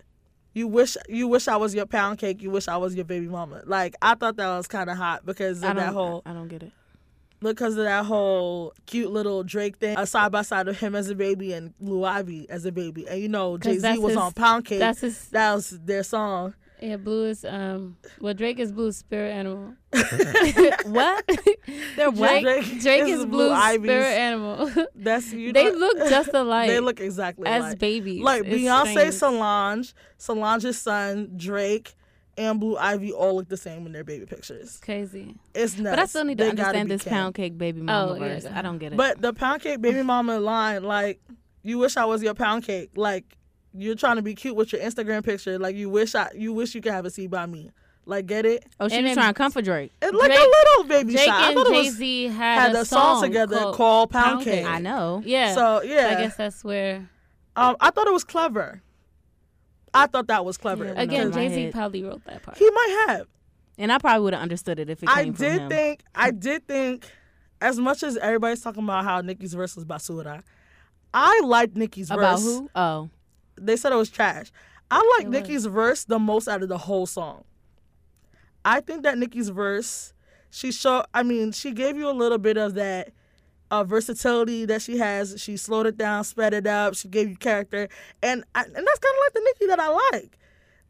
[0.53, 2.41] "You wish you wish I was your pound cake.
[2.41, 5.25] You wish I was your baby mama." Like I thought that was kind of hot
[5.25, 6.71] because of that whole I don't get it.
[7.41, 11.09] because of that whole cute little Drake thing, a side by side of him as
[11.09, 14.17] a baby and Blue Ivy as a baby, and you know Jay Z was his-
[14.17, 14.79] on Pound Cake.
[14.79, 15.27] That's his.
[15.29, 16.53] that was their song.
[16.83, 17.95] Yeah, Blue is um.
[18.19, 19.73] Well, Drake is Blue's spirit animal.
[20.85, 21.23] What?
[21.95, 22.41] They're what?
[22.41, 24.71] Drake, Drake Drake is is Blue Blue's Ivy's- spirit animal.
[24.95, 25.53] That's you.
[25.53, 26.69] they know- look just alike.
[26.69, 27.79] they look exactly as alike.
[27.79, 28.21] babies.
[28.21, 29.13] like It's Beyonce, strange.
[29.13, 31.93] Solange, Solange's son Drake,
[32.37, 34.79] and Blue Ivy all look the same in their baby pictures.
[34.83, 35.35] Crazy.
[35.55, 35.95] It's nuts.
[35.95, 37.13] But I still need to They understand this Kim.
[37.13, 38.43] pound cake baby mama Oh, verse.
[38.43, 38.97] go I don't get it.
[38.97, 41.21] But the pound cake baby mama line, like,
[41.63, 42.91] you wish I was your pound cake.
[42.95, 43.37] Like,
[43.73, 45.57] you're trying to be cute with your Instagram picture.
[45.59, 47.71] Like, you wish I, you wish you could have a seat by me.
[48.05, 48.65] Like, get it?
[48.81, 49.91] oh, she and was trying to comfort Drake.
[50.01, 51.41] It's like Drake- a little baby Jake shot.
[51.41, 54.25] I and thought it Jay Z had, had a, a song together called, called Pound
[54.25, 54.53] Pound Cake.
[54.63, 54.65] Cake.
[54.65, 55.21] I know.
[55.25, 55.53] Yeah.
[55.53, 57.09] So So yeah, I guess that's where
[57.55, 58.81] um, I thought it was clever.
[59.93, 60.85] I thought that was clever.
[60.85, 62.57] Yeah, again Jay Z probably wrote that part.
[62.57, 63.27] he might have.
[63.77, 65.69] And I probably would have understood it if it came I from did him.
[65.69, 66.01] think.
[66.13, 67.05] I did think.
[67.61, 70.43] As much as everybody's talking about how Nicki's verse was basura,
[71.13, 72.43] I liked Nicki's About verse.
[72.43, 72.69] who?
[72.75, 73.09] Oh.
[73.55, 74.51] They said it was trash.
[74.89, 75.27] I like.
[75.27, 77.43] Nicki's verse the most out of the whole song.
[78.65, 80.13] I think that Nicki's verse,
[80.49, 81.05] she showed.
[81.13, 83.11] I mean, she gave you a little bit of that
[83.71, 85.35] uh, versatility that she has.
[85.41, 86.95] She slowed it down, sped it up.
[86.95, 87.89] She gave you character,
[88.21, 90.37] and I, and that's kind of like the Nicki that I like.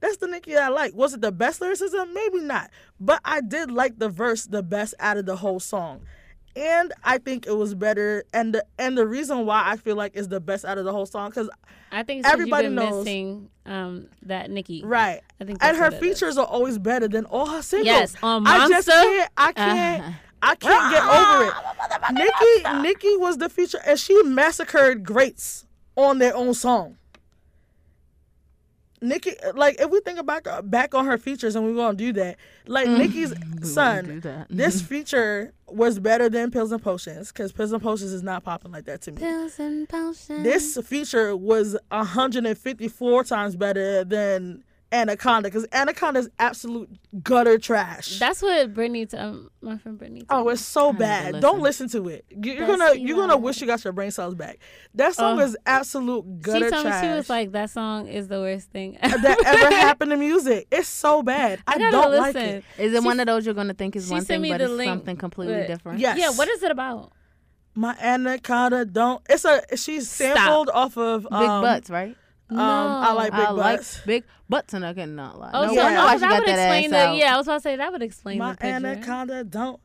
[0.02, 0.94] That's the Nicki that I like.
[0.94, 2.14] Was it the best lyricism?
[2.14, 6.02] Maybe not, but I did like the verse the best out of the whole song.
[6.56, 10.12] And I think it was better, and the and the reason why I feel like
[10.16, 11.50] it's the best out of the whole song, because
[11.92, 13.04] I think Everybody you've been knows.
[13.06, 14.84] missing um, that Nicki.
[14.86, 16.00] right, I think and her it is.
[16.00, 17.88] features are always better than all her singles.
[17.88, 19.32] Yes, on I just can't.
[19.36, 20.04] I can't.
[20.04, 20.12] Uh-huh.
[20.46, 22.14] I can't get over it.
[22.14, 26.98] Nicki, Nicki was the feature, and she massacred greats on their own song.
[29.04, 32.14] Nicki, like if we think about uh, back on her features, and we're gonna do
[32.14, 32.38] that,
[32.68, 33.00] like mm-hmm.
[33.00, 38.14] Nicki's do son, this feature was better than Pills and Potions because Pills and Potions
[38.14, 39.18] is not popping like that to me.
[39.18, 40.44] Pills and potions.
[40.44, 44.64] This feature was 154 times better than
[44.94, 46.90] Anaconda because Anaconda is absolute
[47.24, 48.20] gutter trash.
[48.20, 50.24] That's what Brittany, t- um, my friend Brittany.
[50.30, 51.34] Oh, it's so bad.
[51.34, 51.42] listen.
[51.42, 52.26] Don't listen to it.
[52.30, 54.60] You- You're That's gonna you're gonna wish you got your brain cells back.
[54.94, 55.44] That song Oh.
[55.44, 58.70] is absolute gutter she gutter told me she was like, "That song is the worst
[58.70, 59.18] thing ever.
[59.18, 60.68] that ever happened to music.
[60.72, 61.60] It's so bad.
[61.68, 62.22] I, I don't listen.
[62.22, 62.64] like it.
[62.78, 64.66] Is it She- one of those you're gonna think is one sent thing, but the
[64.66, 66.00] it's link, something completely but- different?
[66.00, 66.20] Yes.
[66.20, 67.12] Yeah, what is it about?
[67.76, 69.22] My anaconda don't.
[69.28, 72.16] It's a she's sampled off of Big um, butts, right?
[72.60, 74.02] Um, I like big I like butts.
[74.06, 75.52] big butts, and I cannot lie.
[75.54, 75.84] Oh, no so yeah.
[75.84, 76.98] wonder no, why she that would that explain ass the.
[77.10, 77.16] out.
[77.18, 79.80] Yeah, I was about to say that would explain My the anaconda don't.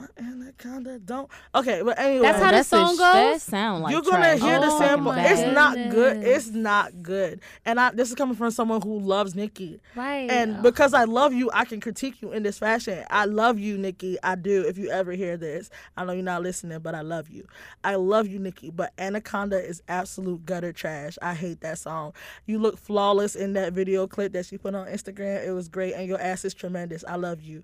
[0.00, 1.30] My anaconda don't.
[1.54, 4.40] Okay, but anyway, That's how the That's a- song That sound like you're gonna trash.
[4.40, 5.12] hear the Oh sample.
[5.16, 6.22] It's not good.
[6.24, 7.40] It's not good.
[7.64, 9.80] And I, this is coming from someone who loves Nicki.
[9.96, 10.30] Right.
[10.30, 13.04] And because I love you, I can critique you in this fashion.
[13.10, 14.18] I love you, Nicki.
[14.22, 14.62] I do.
[14.66, 17.46] If you ever hear this, I know you're not listening, but I love you.
[17.82, 18.70] I love you, Nicki.
[18.70, 21.18] But Anaconda is absolute gutter trash.
[21.22, 22.12] I hate that song.
[22.46, 25.46] You look flawless in that video clip that she put on Instagram.
[25.46, 27.04] It was great, and your ass is tremendous.
[27.08, 27.62] I love you.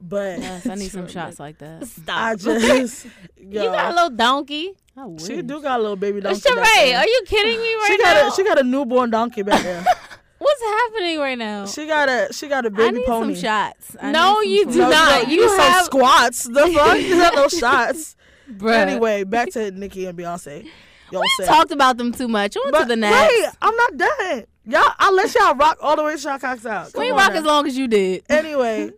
[0.00, 1.86] But Yes, I need some shots like that.
[1.86, 2.16] Stop.
[2.16, 3.06] I just,
[3.38, 4.74] you got a little donkey.
[4.96, 5.26] I wish.
[5.26, 6.40] she do got a little baby donkey.
[6.40, 8.04] Sheree, back are you kidding me right She now?
[8.04, 9.84] got a she got a newborn donkey back there.
[10.38, 11.64] What's happening right now?
[11.66, 13.34] she got a she got a baby need pony.
[13.34, 13.96] some shots.
[14.00, 15.28] I No, need you do No, not.
[15.28, 16.44] You, You need some have- squats.
[16.44, 17.00] The fuck?
[17.00, 18.14] You got no shots.
[18.50, 18.72] Bruh.
[18.74, 20.68] Anyway, back to Nicki and Beyonce.
[21.10, 21.46] Y'all said.
[21.46, 22.56] Talked about them too much.
[22.56, 23.16] On to But the next.
[23.32, 24.44] wait, I'm not done.
[24.66, 26.92] Y'all, I'll let y'all rock all the way to y'all cocks out.
[26.92, 27.38] Come we rock now.
[27.38, 28.22] as long as you did.
[28.28, 28.90] Anyway,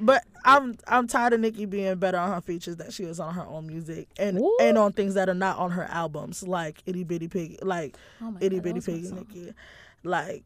[0.00, 3.34] but I'm I'm tired of Nicki being better on her features than she is on
[3.34, 4.56] her own music and Ooh.
[4.60, 8.34] and on things that are not on her albums, like Itty Bitty Pig, like Oh
[8.40, 9.34] Itty God, Bitty was my Pig.
[9.34, 9.52] Nicki,
[10.04, 10.44] like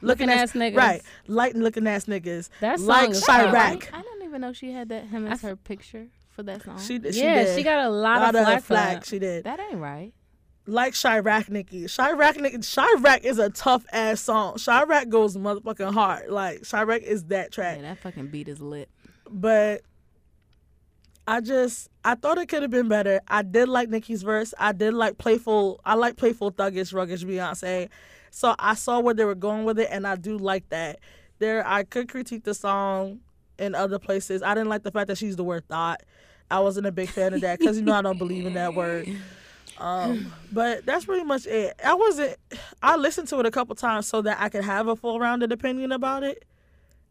[0.00, 0.76] Looking ass niggas.
[0.76, 1.02] right?
[1.28, 3.88] Light looking ass niggas, That song like is Chiraq.
[3.92, 6.78] I didn't even know she had that him as her picture for that song.
[6.78, 7.56] She, she yeah, did.
[7.56, 8.60] she got a lot, lot of of flack.
[8.62, 9.00] for flack.
[9.00, 9.06] that.
[9.06, 9.44] She did.
[9.44, 10.12] that ain't right.
[10.66, 11.84] Like Chiraq Nicki.
[11.84, 12.58] Chiraq Nicki.
[12.58, 14.54] Chiraq is a tough ass song.
[14.54, 16.30] Chiraq goes motherfucking hard.
[16.30, 17.76] Like Chiraq is that track.
[17.76, 18.88] Yeah, that fucking beat is lit.
[19.30, 19.82] But
[21.26, 23.20] I just I thought it could have been better.
[23.28, 24.54] I did like Nicki's verse.
[24.58, 25.80] I did like playful.
[25.84, 27.88] I like playful, thuggish, ruggish Beyonce.
[28.30, 30.98] So I saw where they were going with it, and I do like that.
[31.38, 33.20] There, I could critique the song
[33.58, 34.42] in other places.
[34.42, 36.02] I didn't like the fact that she used the word thought.
[36.50, 38.74] I wasn't a big fan of that because you know I don't believe in that
[38.74, 39.08] word.
[39.78, 41.78] Um, but that's pretty much it.
[41.84, 42.36] I wasn't.
[42.82, 45.52] I listened to it a couple times so that I could have a full rounded
[45.52, 46.44] opinion about it,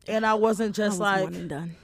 [0.07, 1.75] and I wasn't I just was like one and done.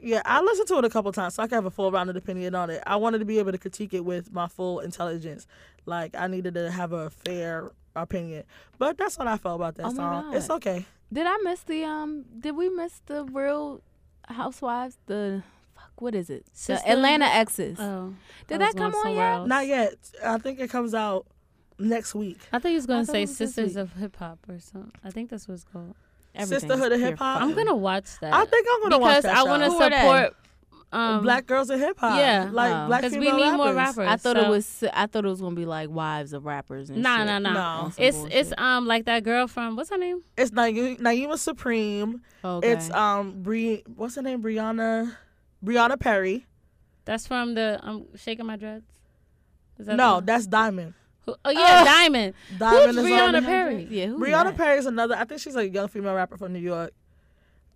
[0.00, 2.16] yeah, I listened to it a couple times so I could have a full rounded
[2.16, 2.82] opinion on it.
[2.86, 5.46] I wanted to be able to critique it with my full intelligence.
[5.86, 8.44] Like I needed to have a fair opinion.
[8.78, 10.34] But that's what I felt about that Oh song.
[10.34, 10.84] It's okay.
[11.12, 12.24] Did I miss the um?
[12.40, 13.82] Did we miss the Real
[14.28, 14.98] Housewives?
[15.06, 15.42] The
[15.96, 16.46] what is it?
[16.52, 17.78] Sister- The Atlanta Exes.
[17.80, 18.14] Oh,
[18.48, 19.32] Did that come on yet?
[19.32, 19.48] else.
[19.48, 19.94] Not yet.
[20.24, 21.26] I think it comes out
[21.78, 22.38] next week.
[22.52, 24.58] I thought you was gonna I say it was this Sisters of Hip Hop or
[24.60, 24.92] something.
[25.04, 25.94] I think that's what it's called.
[26.34, 27.40] Everything's Sisterhood of Hip Hop?
[27.42, 28.32] I'm gonna watch that.
[28.34, 30.36] I think I'm gonna watch that because I want to Who support
[30.92, 32.16] um black girls in hip hop.
[32.16, 32.48] yeah.
[32.52, 32.86] like Oh.
[32.86, 33.56] black 'Cause we need rappers.
[33.56, 34.08] more rappers.
[34.08, 34.84] I thought so- it was.
[34.92, 36.88] I thought it was gonna be like wives of rappers.
[36.90, 37.26] And Nah, shit.
[37.26, 37.52] nah, nah.
[37.88, 37.92] No.
[37.98, 38.32] It's bullshit.
[38.36, 40.22] it's um like that girl from what's her name?
[40.36, 42.20] It's Nyemiah, Nyemiah Supreme.
[42.44, 42.72] Okay.
[42.72, 43.82] It's um Bri.
[43.96, 44.40] What's her name?
[44.40, 45.16] Brianna.
[45.64, 46.46] Brianna Perry.
[47.04, 48.84] That's from the I'm shaking my dreads.
[49.78, 50.94] Is that No, the- that's Diamond.
[51.26, 52.34] who- oh yeah, Diamond.
[52.58, 53.86] Diamond Who's is on Brianna the- Perry?
[53.90, 54.06] yeah.
[54.06, 54.56] Who's Brianna that?
[54.56, 55.16] Perry is another.
[55.16, 56.92] I think she's a young female rapper from New York.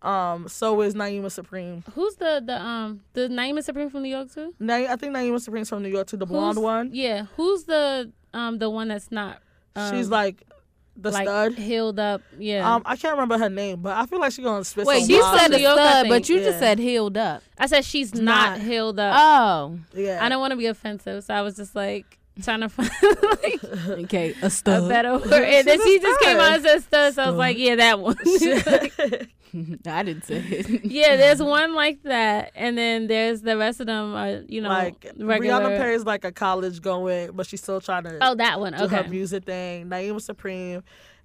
[0.01, 1.83] Um, so is Nyemiah Supreme.
[1.95, 4.55] Who's the the um the Nyemiah Supreme from New York too?
[4.61, 6.17] Na- I think Nyemiah Supreme's from New York too.
[6.17, 6.91] The blonde Who's- one.
[6.93, 7.27] Yeah.
[7.37, 9.43] Who's the um the one that's not?
[9.75, 10.45] Um, She's like
[11.01, 11.55] the like stud.
[11.55, 12.23] healed up.
[12.39, 12.75] Yeah.
[12.75, 15.11] Um, I can't remember her name, but I feel like she's gonna spit Wait, some
[15.11, 15.63] you wild said New a shit.
[15.63, 16.13] York, I stud, think.
[16.15, 17.43] but you just said healed up.
[17.59, 18.61] I said she's not, not.
[18.61, 19.15] healed up.
[19.17, 20.19] Oh, yeah.
[20.25, 22.91] I don't want to be offensive, so I was just like trying to find
[23.43, 23.65] like
[24.05, 24.89] okay, a a stud.
[24.89, 25.33] better word.
[25.33, 26.49] And then She's she just came stud.
[26.49, 28.17] out and said stud, so I was like, yeah, that one.
[29.87, 30.85] I didn't say it.
[30.85, 34.69] yeah, there's one like that, and then there's the rest of them are you know
[34.69, 35.61] like regular.
[35.61, 38.73] Brianna Perry's like a college going, but she's still trying to Oh, that one.
[38.75, 39.09] do her Okay.
[39.09, 39.89] music thing.
[39.89, 40.83] Nyemiah Supreme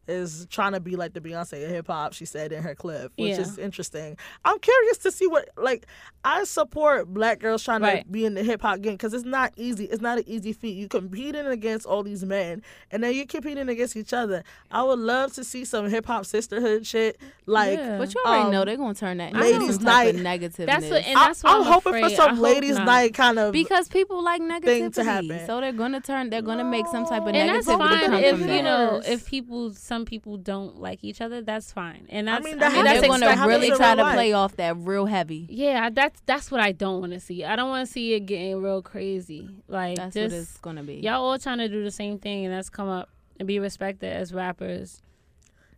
[0.08, 2.14] is trying to be like the Beyonce of hip hop.
[2.14, 3.42] She said in her clip, which Yeah.
[3.42, 4.18] is interesting.
[4.44, 5.86] I'm curious to see what like
[6.26, 8.04] I support black girls trying Right.
[8.06, 9.86] to be in the hip hop game because it's not easy.
[9.86, 10.76] It's not an easy feat.
[10.78, 12.62] You competing against all these men,
[12.92, 14.44] and then you're competing against each other.
[14.72, 17.18] I would love to see some hip hop sisterhood shit.
[17.46, 17.98] Like Yeah.
[17.98, 20.40] But you already Um, know they're gonna turn that into Ladies' some type of night.
[20.42, 20.66] negativeness.
[20.66, 22.14] That's what, and I, that's what I'm, I'm, hoping for afraid.
[22.14, 22.86] I some hope ladies' not.
[22.86, 23.52] night kind of.
[23.54, 25.46] because people like thing to negativity, happen.
[25.48, 26.30] so they're gonna turn.
[26.30, 30.06] They're gonna make some type of And that's fine if you know if people some
[30.06, 31.42] people don't like each other.
[31.42, 32.76] That's fine, and that's I mean, mean, that that's
[33.06, 35.46] happens- they're gonna really in try real to play off that real heavy.
[35.50, 37.44] Yeah, that's that's what I don't want to see.
[37.46, 39.50] I don't want to see it getting real crazy.
[39.68, 40.96] Like That's just what it's gonna be.
[40.96, 44.12] y'all all trying to do the same thing, and that's come up and be respected
[44.12, 45.02] as rappers.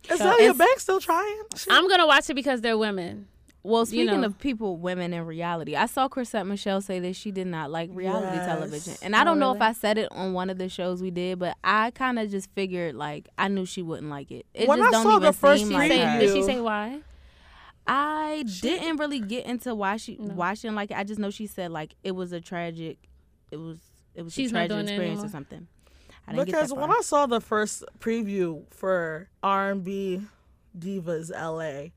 [0.08, 1.42] is so Zelia it's- Banks still trying?
[1.56, 3.28] She- I'm gonna watch it because they're women.
[3.66, 4.26] Well, speaking know.
[4.26, 7.90] of people, women in reality, I saw Chrisette Michele say that she did not like
[7.92, 8.46] reality Yes.
[8.46, 9.60] television, and oh, I Oh, don't know if?
[9.60, 12.50] I said it on one of the shows we did, but I kind of just
[12.54, 14.46] figured like I knew she wouldn't like it.
[14.54, 16.42] It When just I don't saw even the first seem She like say, did she
[16.42, 17.00] say why?
[17.86, 20.34] I She- didn't really get into why she No.
[20.34, 20.96] why she didn't like it.
[20.96, 22.98] I just know she said like it was a tragic,
[23.50, 23.78] it was
[24.14, 25.66] it was She's a tragic experience or something.
[26.26, 26.90] I didn't because get when.
[26.90, 30.22] I saw the first preview for R&B
[30.76, 31.90] Divas LA,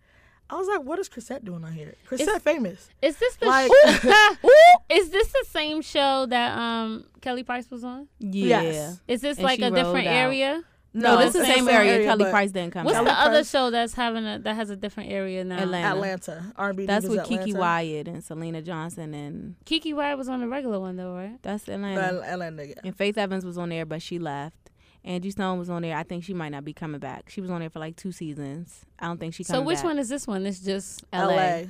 [0.49, 1.93] I was like, "What is Chrisette doing on here?
[2.07, 2.89] Chrisette It's- famous?
[3.01, 3.71] Is this the Like-
[4.89, 8.07] is this the same show that um Kelly Price was on?
[8.19, 8.61] yeah.
[8.61, 8.99] Yes.
[9.07, 10.13] Is this And like a different out.
[10.15, 10.63] area?
[10.91, 12.03] No, this is the same area.
[12.03, 12.83] Kelly Price didn't come.
[12.83, 13.05] What's back.
[13.05, 15.59] the Kelly other Price- show that's having a that has a different area now?
[15.59, 15.87] Atlanta.
[15.87, 17.45] Atlanta R&B That's with Atlanta.
[17.45, 21.37] KeKe Wyatt and Syleena Johnson, and KeKe Wyatt was on the regular one though, right?
[21.43, 22.01] that's Atlanta.
[22.01, 22.65] Al- Atlanta.
[22.69, 22.73] Yeah.
[22.85, 24.68] And Faith Evans was on there, but she left.
[25.03, 25.95] Angie Stone was on there.
[25.95, 27.29] I think she might not be coming back.
[27.29, 28.85] She was on there for like two seasons.
[28.99, 29.43] I don't think she.
[29.43, 29.85] So which back.
[29.85, 30.45] one is this one?
[30.45, 31.27] It's just LA.
[31.27, 31.61] LA.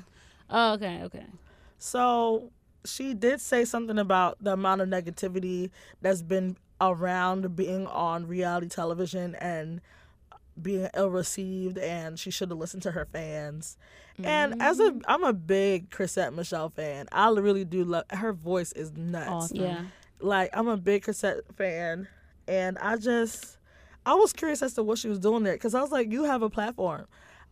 [0.50, 1.26] oh okay okay.
[1.78, 2.52] So
[2.86, 5.70] she did say something about the amount of negativity
[6.02, 9.82] that's been around being on reality television and
[10.62, 13.78] being ill received and she should have listened to her fans.
[14.22, 15.00] And as Mm-hmm.
[15.00, 17.08] a I'm a big Chrisette Michele fan.
[17.12, 19.30] I really do love her voice is nuts.
[19.30, 19.58] Awesome.
[19.58, 19.82] Yeah.
[20.20, 22.08] Like I'm a big Chrisette fan
[22.50, 23.58] and I just
[24.06, 26.24] I was curious as to what she was doing there cuz I was like you
[26.24, 27.06] have a platform.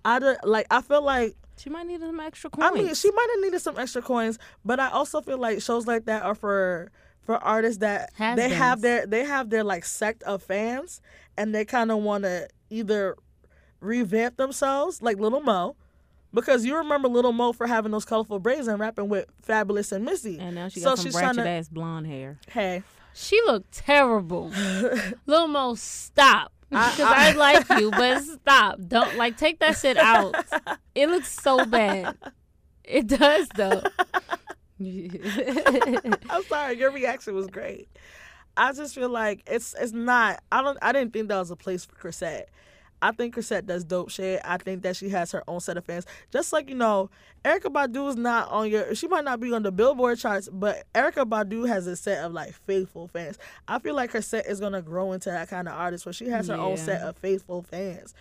[0.04, 2.70] I do, like I feel like She might need some extra coins.
[2.70, 5.88] I mean, she might have needed some extra coins, but I also feel like shows
[5.88, 8.54] like that are for for artists that they Has-beens.
[8.54, 11.02] have their they have their like sect of fans,
[11.38, 13.16] and they kind of want to either
[13.82, 15.76] revamp themselves, like Little Mo,
[16.34, 20.06] because you remember Little Mo for having those colorful braids and rapping with Fabolous and
[20.06, 20.40] Missy.
[20.40, 22.40] and now she so got some she's ratchet to- ass blonde hair.
[22.50, 22.84] Hey,
[23.20, 24.52] She looked terrible.
[25.26, 26.52] Lil Mo, stop.
[26.72, 28.80] I- Because I, like you, but stop.
[28.88, 30.36] Don't like take that shit out.
[30.94, 32.16] It looks so bad.
[32.84, 33.82] It does though.
[34.80, 37.90] I'm sorry, your reaction was great.
[38.56, 40.42] I just feel like it's it's not.
[40.52, 40.78] I don't.
[40.82, 42.50] I didn't think that was a place for Chrisette.
[43.02, 44.42] I think Chrisette does dope shit.
[44.44, 46.06] I think that she has her own set of fans.
[46.32, 47.10] Just like you know,
[47.46, 48.96] Erykah Badu is not on your.
[48.96, 52.34] She might not be on the Billboard charts, but Erykah Badu has a set of
[52.34, 53.38] like faithful fans.
[53.68, 56.28] I feel like her set is gonna grow into that kind of artist where she
[56.30, 58.14] has her own set of faithful fans.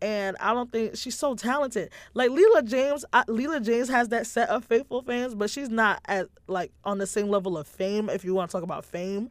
[0.00, 1.90] And I don't think she's so talented.
[2.14, 6.00] Like Leela James, I, Leela James has that set of faithful fans, but she's not
[6.06, 8.10] at like on the same level of fame.
[8.10, 9.30] If you want to talk about fame,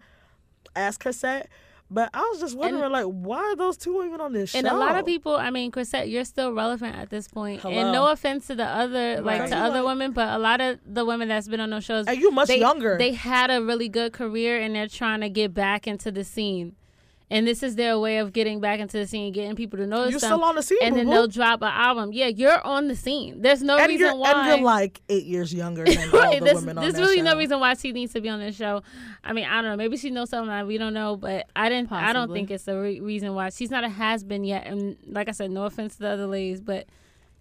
[0.75, 1.47] as Chrisette.
[1.93, 4.69] But I was just wondering, like, why are those two even on this And show?
[4.73, 7.59] And a lot of people, I mean, Chrisette, you're still relevant at this point.
[7.61, 7.75] Hello.
[7.75, 9.49] And no offense to the other, like Right.
[9.49, 12.07] to other Like- women, but a lot of the women that's been on those shows,
[12.07, 12.97] and you much they, younger.
[12.97, 16.77] They had a really good career, and they're trying to get back into the scene.
[17.31, 20.11] And this is their way of getting back into the scene, getting people to notice
[20.11, 20.27] You're them.
[20.27, 21.15] still on the scene, and then boo-boo.
[21.15, 22.11] they'll drop an album.
[22.13, 23.41] Yeah, you're on the scene.
[23.41, 24.31] There's no and reason why.
[24.33, 27.17] and you're like eight years younger than all Right, the there's, women on there's really
[27.17, 27.23] show.
[27.23, 28.83] no reason why she needs to be on this show.
[29.23, 29.77] I mean, I don't know.
[29.77, 31.91] Maybe she knows something that we don't know, but I didn't.
[31.91, 34.67] I don't think it's the re- reason why she's not a has been yet.
[34.67, 36.85] And like I said, no offense to the other ladies, but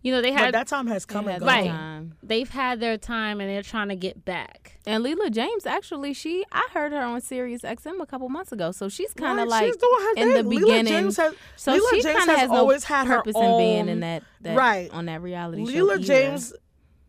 [0.03, 1.49] you know they But had that time has come and gone.
[1.49, 1.67] Right.
[1.69, 2.15] time.
[2.23, 4.79] they've had their time and they're trying to get back.
[4.87, 8.73] And Leela James, actually, she I heard her on Sirius XM a couple months ago,
[8.73, 10.45] so she's kind of Right, like she's doing her in the thing.
[10.45, 10.87] Leela beginning.
[10.93, 13.37] James has, so Leela she James kind of has has no always had her purpose
[13.37, 14.91] in being in that, that right.
[14.93, 15.73] on that reality show.
[15.87, 16.03] Leela.
[16.03, 16.55] James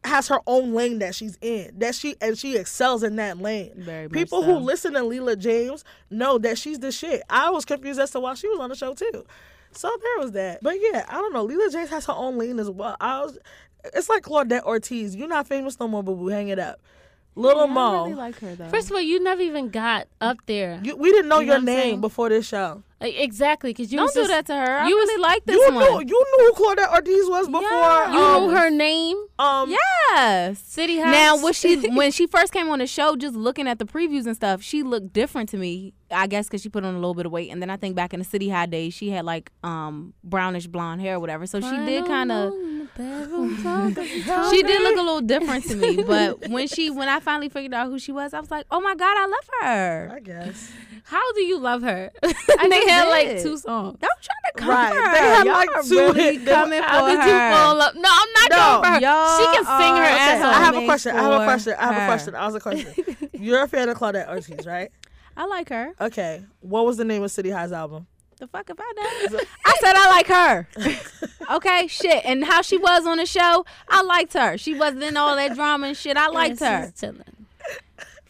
[0.04, 1.72] has her own lane that she's in.
[1.78, 3.72] That she and she excels in that lane.
[3.76, 4.48] Very much People so.
[4.48, 7.22] who listen to Leela James know that she's the shit.
[7.30, 9.26] I was confused as to why she was on the show too.
[9.74, 10.60] So there was that.
[10.62, 11.48] But yeah, I don't know.
[11.48, 12.98] Leela James has her own lane as well.
[13.00, 13.38] I was
[13.94, 15.16] it's like Claudette Ortiz.
[15.16, 16.28] You're not famous no more, boo boo.
[16.28, 16.80] Hang it up.
[17.36, 17.82] Little Yeah, Mo.
[17.82, 18.68] I really like her though.
[18.70, 20.82] First of all, you never even got up there.
[20.84, 22.02] you, we didn't know You know your what I'm name saying?
[22.02, 22.84] before this show.
[23.00, 24.78] Like, exactly, because you don't was do just- that to her.
[24.80, 26.06] I you was- really like this You one.
[26.06, 27.62] knew you knew who Claudette Ortiz was before.
[27.64, 28.12] Yeah.
[28.14, 30.60] You um, knew her name, Um, Yes.
[30.60, 31.12] City House.
[31.12, 33.16] Now, was she when she first came on the show?
[33.16, 35.94] Just looking at the previews and stuff, she looked different to me.
[36.12, 37.96] I guess because she put on a little bit of weight, and then I think
[37.96, 41.48] back in the City High days, she had like um brownish blonde hair or whatever.
[41.48, 42.54] So she did kind of.
[42.98, 47.74] She did look a little different to me, but when she when I finally figured
[47.74, 50.72] out who she was, I was like, "Oh my god, I love her!" I guess.
[51.04, 52.12] How do you love her?
[52.24, 53.98] I and they just had like two songs.
[54.00, 55.12] Don't try to come Right, for her.
[55.14, 57.52] they had, Y'all like, are two really hit- they- coming for How did you her.
[57.54, 57.96] fall up?
[57.96, 58.58] No, I'm not No.
[58.58, 59.00] going for her.
[59.02, 60.56] Y'all she can sing her are ass off.
[60.56, 61.16] I have a question.
[61.16, 61.76] I have a question.
[61.80, 62.36] I have a question.
[62.36, 63.30] I was a question.
[63.34, 64.92] You're a fan of Claudette Ortiz, right?
[65.38, 65.94] I like her.
[66.00, 66.44] Okay.
[66.60, 68.06] What was the name of City High's album?
[68.42, 68.94] The fuck if I
[69.32, 69.40] know?
[69.66, 70.68] I said I like her.
[71.58, 72.26] okay, shit.
[72.26, 74.58] And how she was on the show, I liked her.
[74.58, 76.18] She wasn't in all that drama and shit.
[76.18, 76.94] I liked Yeah, her.
[77.00, 77.22] chilling.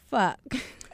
[0.10, 0.38] Fuck.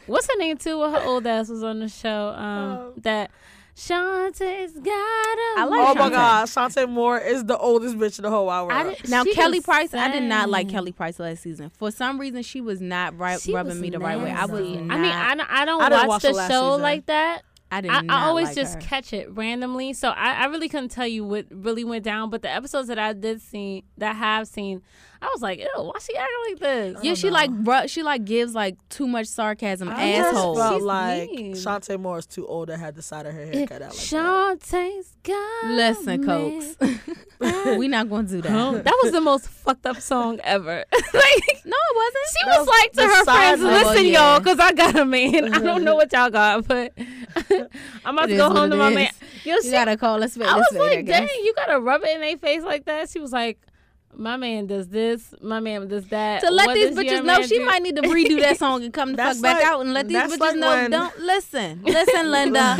[0.06, 0.78] What's her name too?
[0.78, 2.28] What her old ass was on the show?
[2.30, 3.32] Um, that
[3.76, 5.54] Chanté's got a.
[5.62, 8.68] I like oh my God, Chanté Moore is the oldest bitch in the whole wide
[8.68, 8.98] world.
[9.02, 10.70] did- Now Kelly can Price, I did not like.
[10.70, 11.72] Kelly Price last season.
[11.72, 14.32] For some reason, she was not right, She rubbing was me the right way.
[14.32, 14.96] I was not.
[14.96, 16.82] I mean, I don't, I don't I didn't watch watch the the show season.
[16.84, 17.42] like that.
[17.72, 18.82] I did I, not I always like just her.
[18.82, 22.30] catch it randomly, so I, I really couldn't tell you what really went down.
[22.30, 24.82] But the episodes that I did see, that I have seen,
[25.22, 27.04] I was like, ew, why she acting like this?
[27.04, 30.56] Yeah, she like ru- she like gives like too much sarcasm, I just asshole.
[30.56, 31.54] felt She's like mean.
[31.56, 34.10] Chanté Moore is too old to have the side of her hair cut out like
[34.10, 34.60] that.
[34.60, 35.66] Chanté's got.
[35.66, 36.26] Listen, me.
[36.28, 36.78] Cokes,
[37.78, 38.52] we not gonna do that.
[38.52, 38.72] Huh?
[38.88, 40.86] That was the most fucked up song ever.
[40.94, 42.26] like, No, it wasn't.
[42.30, 44.32] she That was was like to her friends, "Listen, yeah.
[44.32, 45.54] y'all, because I got a man.
[45.54, 45.98] I don't know mm-hmm.
[45.98, 46.94] what y'all got, but
[48.06, 48.96] I'm about It to go home to my is.
[48.96, 49.12] man."
[49.44, 50.38] Yo, You gotta call us.
[50.38, 53.32] I was like, "Dang, you gotta rub it in their face like that." She was
[53.32, 53.60] like,
[54.14, 55.34] "My man does this.
[55.42, 58.02] My man does that." to let What these bitches know she do?" might need to
[58.04, 60.56] redo that song and come the That's fuck back out and let these bitches like
[60.58, 60.70] know.
[60.70, 62.78] when- Don't listen, listen, Linda.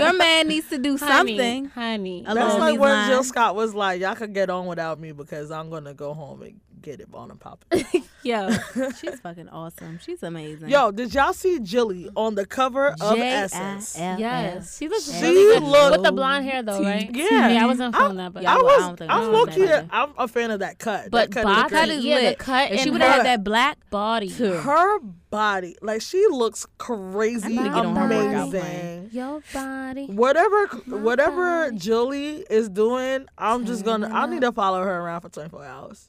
[0.00, 1.64] Your man needs to do honey, something.
[1.66, 2.24] honey.
[2.26, 3.08] Along That's like these when lines.
[3.10, 6.42] Jill Scott was like, "Y'all could get on without me because I'm gonna go home
[6.42, 7.84] and get it on and popping."
[8.24, 8.50] Yo,
[9.00, 10.00] She's fucking awesome.
[10.04, 10.68] She's amazing.
[10.68, 13.96] Yo, did y'all see Jilly on the cover of Essence?
[13.96, 17.08] Yes, she looks She really good looked- with the blonde hair though, right?
[17.14, 17.48] Yeah.
[17.48, 17.62] yeah.
[17.62, 18.86] I wasn't feeling that, but Yeah, I well, I was.
[18.86, 21.10] don't think I'm I low was that I'm a fan of that cut.
[21.10, 22.38] But that cut body, is cut is yeah, lit.
[22.38, 24.28] the cut and she would have had that black body.
[24.30, 24.52] too.
[24.52, 24.98] her
[25.30, 29.10] body, like she looks crazy, I need to get on her amazing.
[29.12, 30.06] Your body.
[30.06, 31.78] Whatever, My whatever body.
[31.78, 34.08] Julie is doing, I'm just gonna.
[34.08, 36.08] Turn I need to follow her around for 24 hours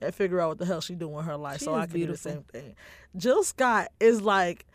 [0.00, 1.94] and figure out what the hell she doing with her life, She so I can
[1.94, 2.30] beautiful.
[2.32, 2.76] do the same thing.
[3.16, 4.66] Jill Scott is like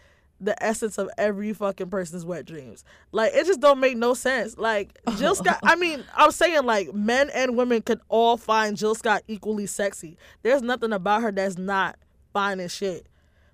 [0.41, 2.83] the essence of every fucking person's wet dreams.
[3.13, 4.57] Like it just don't make no sense.
[4.57, 5.59] Like Jill Scott.
[5.63, 10.17] I mean, I'm saying like men and women could all find Jill Scott equally sexy.
[10.41, 11.97] There's nothing about her that's not
[12.33, 13.07] fine as shit.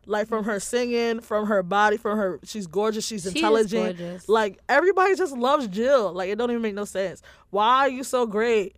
[0.07, 3.97] Like from her singing, from her body, from her, she's gorgeous, she's She intelligent.
[3.99, 4.27] gorgeous.
[4.27, 6.11] Like everybody just loves Jill.
[6.13, 7.21] Like it don't even make no sense.
[7.51, 8.75] Why are you so great?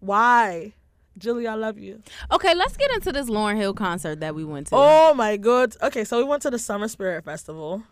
[0.00, 0.74] Why,
[1.18, 1.46] Jilly?
[1.46, 2.02] I love you.
[2.32, 4.76] Okay, let's get into this Lauryn Hill concert that we went to.
[4.76, 5.74] Oh my god.
[5.82, 7.82] Okay, so we went to the Summer Spirit Festival.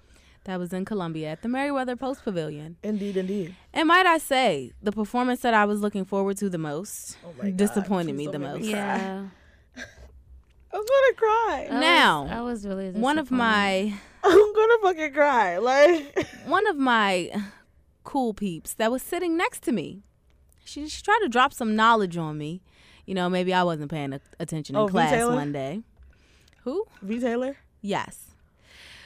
[0.45, 2.77] That was in Columbia at the Merriweather Post Pavilion.
[2.85, 3.57] Indeed, indeed.
[3.75, 7.33] And might I say, the performance that I was looking forward to the most Oh
[7.43, 8.63] my God, disappointed please me the most.
[8.63, 8.71] me.
[8.71, 9.25] Yeah.
[10.73, 11.69] I'm gonna cry.
[11.71, 15.59] I Now, was, I was really One of my I'm gonna fucking cry.
[15.59, 17.31] Like one of my
[18.05, 20.03] cool peeps that was sitting next to me.
[20.65, 22.61] She, she tried to drop some knowledge on me.
[23.07, 25.83] You know, maybe I wasn't paying a- attention in Oh, class one day.
[26.65, 26.85] Who?
[27.03, 27.57] V Taylor.
[27.81, 28.25] Yes.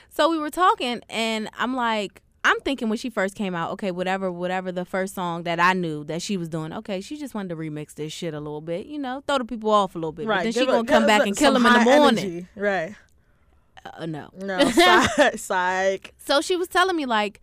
[0.08, 3.90] So we were talking, and I'm like, I'm thinking when she first came out, okay,
[3.90, 7.34] whatever, whatever the first song that I knew that she was doing, okay, she just
[7.34, 9.98] wanted to remix this shit a little bit, you know, throw the people off a
[9.98, 10.26] little bit.
[10.26, 12.18] But then she gonna come back and kill them in the morning.
[12.24, 12.46] energy.
[12.56, 12.94] Right.
[13.84, 14.30] Uh, no.
[14.38, 14.70] No.
[14.70, 15.38] psych.
[15.38, 16.14] psych.
[16.18, 17.40] So she was telling me like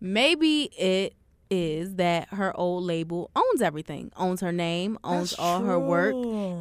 [0.00, 1.14] maybe it
[1.52, 6.14] is that her old label owns everything, owns her name, owns That's all her work,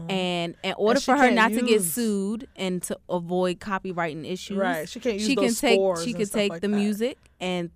[0.10, 4.30] and in order she for her can't not to get sued and to avoid copywriting
[4.30, 6.62] issues, Right, she can't use she those can take she and could stuff take like
[6.62, 6.76] the that.
[6.76, 7.70] music and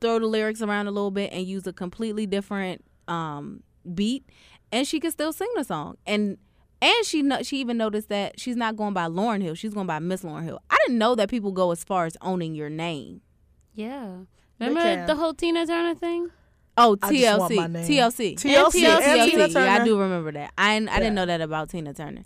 [0.00, 3.62] throw the lyrics around a little bit and use a completely different um,
[3.94, 4.24] beat,
[4.72, 5.98] and she could still sing the song.
[6.06, 6.38] And
[6.80, 9.86] and she no, she even noticed that she's not going by Lauryn Hill, she's going
[9.86, 10.60] by Miss Lauryn Hill.
[10.70, 13.20] I didn't know that people go as far as owning your name.
[13.74, 14.20] Yeah.
[14.58, 16.30] Remember the whole Tina Turner thing?
[16.76, 17.86] Oh, I just want TLC, my name.
[17.86, 19.30] TLC, TLC and TLC.
[19.30, 20.52] Tina Yeah, I do remember that.
[20.56, 20.98] I I Yeah.
[20.98, 22.22] didn't know that about Tina Turner.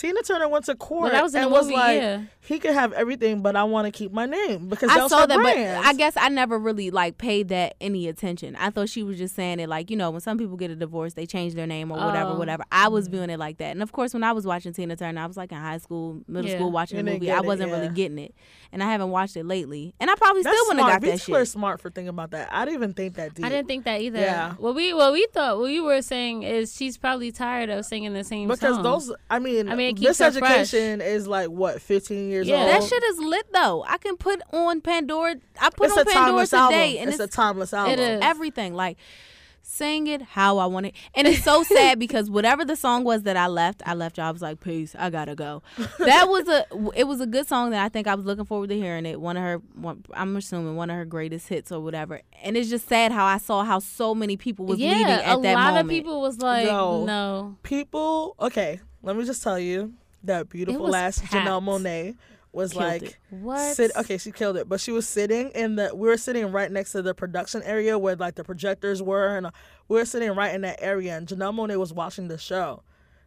[0.00, 2.22] Tina Turner went to court Well, that was in and the was movie, like, yeah.
[2.40, 5.20] he could have everything, but I want to keep my name because I those saw
[5.20, 5.82] her that, brands.
[5.82, 8.56] but I guess I never really like paid that any attention.
[8.56, 10.74] I thought she was just saying it like you know when some people get a
[10.74, 12.38] divorce, they change their name or whatever, Oh.
[12.38, 12.64] whatever.
[12.72, 13.12] I was mm-hmm.
[13.16, 15.36] viewing it like that, and of course when I was watching Tina Turner, I was
[15.36, 16.56] like in high school, middle Yeah.
[16.56, 17.30] school watching the movie.
[17.30, 17.92] I wasn't really yeah.
[17.92, 18.34] getting it,
[18.72, 21.20] and I haven't watched it lately, and I probably That's still wouldn't have got that
[21.20, 21.48] People are shit.
[21.48, 22.48] smart for thinking about that.
[22.50, 23.44] I didn't even think that deep.
[23.44, 24.20] I didn't think that either.
[24.20, 24.54] Yeah.
[24.54, 28.14] What we what we thought what we were saying is she's probably tired of singing
[28.14, 28.60] the same stuff.
[28.60, 28.82] because song.
[28.82, 29.12] those.
[29.28, 30.52] I mean, I mean, it this keeps her fresh.
[30.58, 32.58] education is like what fifteen years old?
[32.58, 32.64] Yeah.
[32.64, 32.82] old.
[32.82, 33.84] That shit is lit though.
[33.86, 35.36] I can put on Pandora.
[35.60, 36.78] I put it's on a Pandora timeless today, album.
[37.02, 37.98] and it's, it's, a timeless album.
[37.98, 38.20] is.
[38.22, 38.96] everything like
[39.62, 40.94] sing it how I want it.
[41.14, 44.26] And it's so sad because whatever the song was that I left, I left y'all.
[44.26, 45.62] I was like, peace, I gotta go.
[45.98, 48.68] That was a it was a good song that I think I was looking forward
[48.70, 49.20] to hearing it.
[49.20, 52.20] One of her one, I'm assuming one of her greatest hits or whatever.
[52.42, 55.38] And it's just sad how I saw how so many people was yeah, leaving at
[55.38, 55.86] a that lot moment.
[55.86, 57.04] of people was like, No.
[57.04, 57.56] no.
[57.62, 58.34] People.
[58.40, 59.94] Okay, let me just tell you
[60.24, 61.32] that beautiful was ass packed.
[61.32, 62.16] Janelle Monae
[62.52, 63.02] was Killed like.
[63.02, 63.16] it.
[63.30, 63.76] What?
[63.76, 65.94] Sit, okay, she killed it, but she was sitting in the.
[65.94, 69.46] We were sitting right next to the production area where like the projectors were, and
[69.46, 69.50] uh,
[69.88, 71.16] we were sitting right in that area.
[71.16, 72.82] And Janelle Monae was watching the show,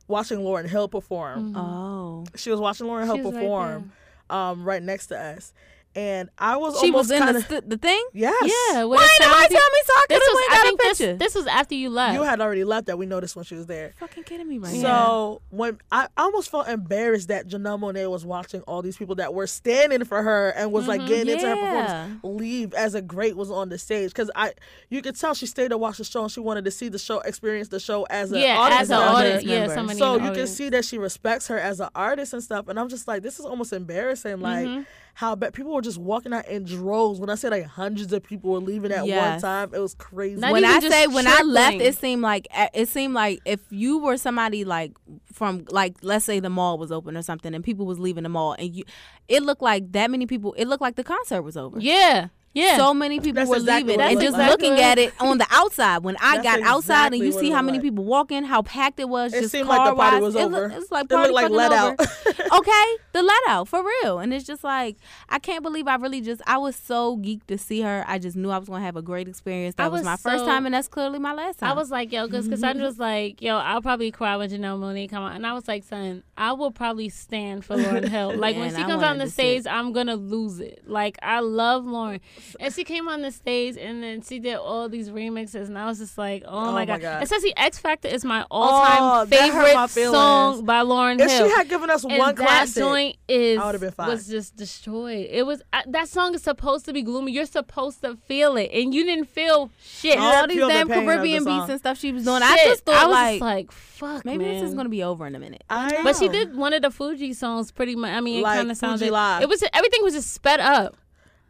[0.07, 1.55] watching Lauryn Hill perform.
[1.55, 2.25] Oh.
[2.35, 3.91] She was watching Lauryn Hill She was right perform,
[4.29, 5.53] um, right next to us,
[5.95, 8.03] and I was She almost was in kind the, of st- the thing?
[8.13, 8.33] yes.
[8.71, 8.83] Yeah.
[8.83, 9.23] Why With ain't the
[9.55, 11.47] tell me so I This could have was, I got a think this, this was
[11.47, 12.15] after you left.
[12.15, 13.93] You had already left that we noticed when she was there.
[13.99, 14.81] fucking kidding me right Yeah.
[15.05, 19.15] So when I I almost felt embarrassed that Janelle Monae was watching all these people
[19.15, 23.01] that were standing for her and was like getting into her performance leave as a
[23.01, 24.53] great was on the stage because I
[24.89, 26.99] you could tell she stayed to watch the show and she wanted to see the
[26.99, 29.13] show experience the show as a yeah, audience as an member.
[29.17, 29.73] audience, yeah, member.
[29.75, 29.99] somebody.
[29.99, 32.67] So in the you can see that she respects her as an artist and stuff,
[32.67, 34.39] and I'm just like, this is almost embarrassing.
[34.39, 34.81] Like Mm-hmm.
[35.15, 37.19] How bad people were just walking out in droves.
[37.19, 40.39] When I say like hundreds of people were leaving at one time, it was crazy.
[40.41, 43.59] Not when I say when I left, it seemed like eh, it seemed like if
[43.69, 44.93] you were somebody like
[45.31, 48.29] from like let's say the mall was open or something and people was leaving the
[48.29, 48.83] mall and you,
[49.27, 50.53] it looked like that many people.
[50.53, 51.79] It looked like the concert was over.
[51.79, 52.77] Yeah, yeah.
[52.77, 55.37] So many people That's were exactly leaving and it just looked looking at it on
[55.37, 55.99] the outside.
[55.99, 57.83] When I That's got outside and you see how looked many like.
[57.83, 59.33] people walking, how packed it was.
[59.33, 60.69] It just seemed like the party car-wise, was it over.
[60.69, 61.95] look- it's like It party like let over.
[61.99, 61.99] out.
[62.59, 64.19] okay, the let out for real.
[64.19, 64.97] And it's just like
[65.29, 68.05] I can't believe I really just I was so geeked to see her.
[68.07, 69.75] I just knew I was gonna have a great experience.
[69.75, 71.69] That I was, was my first time, and that's clearly my last time.
[71.69, 72.85] I was like, yo, because Cassandra mm-hmm.
[72.85, 75.83] was like, yo, I'll probably cry when Janelle Monae come on, And I was like,
[75.83, 78.33] son, I will probably stand for Lauryn Hill.
[78.43, 80.83] Like, when she comes on the to see stage, I'm going to lose it.
[80.85, 82.19] Like, I love Lauryn.
[82.59, 85.67] And she came on the stage and then she did all these remixes.
[85.67, 87.01] And I was just like, oh, Oh my, God.
[87.01, 87.23] God.
[87.23, 91.29] Especially Ex-Factor is my all time Oh, that hurt my favorite song by Lauryn if
[91.29, 91.47] Hill.
[91.47, 94.07] she had given us and one that classic, joint is I would've been fine.
[94.09, 95.27] was just destroyed.
[95.29, 97.31] It was uh, that song is supposed to be gloomy.
[97.31, 100.17] You're supposed to feel it, and you didn't feel shit.
[100.17, 102.41] All these damn the Caribbean beats and stuff she was doing.
[102.43, 104.53] I just thought I was like, just like, fuck, maybe man.
[104.55, 105.63] this is gonna be over in a minute.
[105.69, 108.11] I But she did one of the Fugees songs pretty much.
[108.11, 109.11] I mean, it Like kind of sounded.
[109.11, 109.41] Live.
[109.43, 110.95] It was everything was just sped up.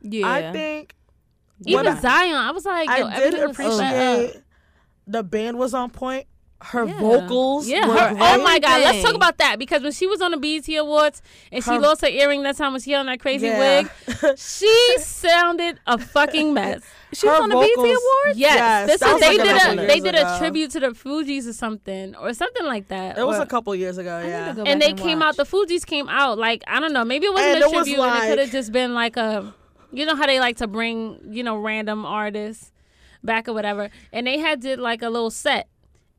[0.03, 0.93] Yeah, I think
[1.65, 4.41] Even I- Zion, I was like, I did was appreciate
[5.07, 6.27] the band was on point.
[6.61, 6.97] Her Yeah.
[6.97, 10.21] vocals, Yeah, were her, oh my God, let's talk about that because when she was
[10.21, 13.07] on the BET Awards and she lost her earring that time when she had on
[13.07, 13.81] that crazy Yeah.
[13.81, 16.81] wig, she sounded a fucking mess.
[17.13, 18.37] she was her on the BET Awards.
[18.39, 20.35] Yes, Yes, this is, was they like did a they did ago.
[20.35, 23.17] a tribute to the Fugees or something or something like that.
[23.17, 24.55] It was a couple years ago, yeah.
[24.65, 25.37] and they came watch.
[25.37, 25.37] out.
[25.37, 27.03] The Fugees came out like I don't know.
[27.03, 29.17] Maybe it wasn't And a it was tribute, and it could have just been like
[29.17, 29.53] a,
[29.93, 32.71] you know how they like to bring you know random artists
[33.23, 33.89] back or whatever.
[34.11, 35.69] And they had did like a little set,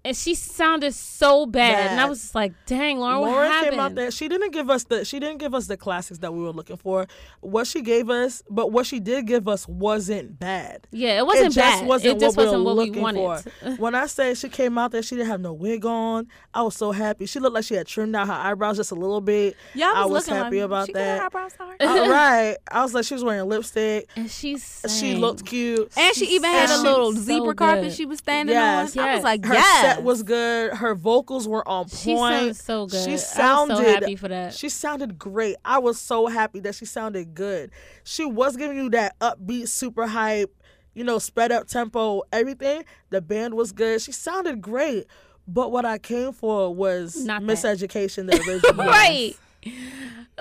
[0.05, 3.71] and she sounded so bad, and I was just like, dang, Lauryn, what Lauryn happened?
[3.73, 4.11] came out there.
[4.11, 6.77] She didn't give us the she didn't give us the classics that we were looking
[6.77, 7.07] for.
[7.41, 10.87] What she gave us, but what she did give us wasn't bad.
[10.91, 11.89] Yeah, it wasn't it just bad.
[11.89, 13.53] wasn't it just what we wasn't were what we looking wanted.
[13.53, 13.71] for.
[13.79, 16.29] when I say she came out there, she didn't have no wig on.
[16.53, 17.27] I was so happy.
[17.27, 19.57] She looked like she had trimmed out her eyebrows just a little bit.
[19.75, 21.23] Yeah, I was, I was looking happy like, about she got her that.
[21.27, 21.87] eyebrows uh, started.
[21.89, 24.09] All right, I was like, she was wearing lipstick.
[24.17, 25.91] and she She looked cute.
[25.97, 27.93] And she She even had a sounds little so zebra carpet good.
[27.95, 28.97] she was standing Yes.
[28.97, 29.03] on.
[29.05, 29.25] I was Yes.
[29.25, 29.94] like, Her yes.
[29.95, 30.75] Set was good.
[30.75, 31.93] Her vocals were on point.
[31.99, 33.05] She sounded so good.
[33.05, 34.55] She sounded so happy for that.
[34.55, 35.57] She sounded great.
[35.65, 37.71] I was so happy that she sounded good.
[38.05, 40.55] She was giving you that upbeat, super hype
[40.95, 42.85] you know, sped up tempo, everything.
[43.11, 44.01] The band was good.
[44.01, 45.07] She sounded great.
[45.47, 47.53] But what I came for was Not that.
[47.53, 48.87] miseducation, the original.
[48.87, 49.35] right.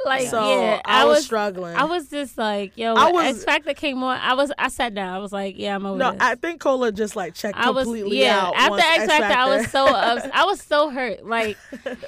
[0.05, 1.76] Like So yeah, I, was, struggling.
[1.76, 4.19] I was just like, yo, I when was- Ex-Factor came on.
[4.19, 5.13] I was, I sat down.
[5.13, 6.19] I was like, yeah, I'm over no, this.
[6.19, 8.39] I think Cola just like checked I was completely yeah.
[8.47, 8.55] out.
[8.55, 11.24] After once Ex-Factor, I was so Factor- ups- I was so hurt.
[11.34, 11.57] Like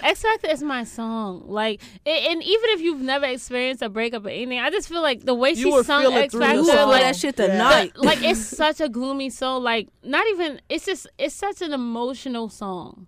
[0.01, 1.43] Ex-Factor is my song.
[1.45, 5.03] Like, a- and even if you've never experienced a breakup or anything, I just feel
[5.03, 7.47] like the way You she would sung Ex-Factor, You like that shit Yeah.
[7.47, 7.91] tonight.
[7.95, 9.63] but, like it's such a gloomy song.
[9.63, 10.59] Like not even.
[10.69, 11.07] It's just.
[11.19, 13.07] It's such an emotional song,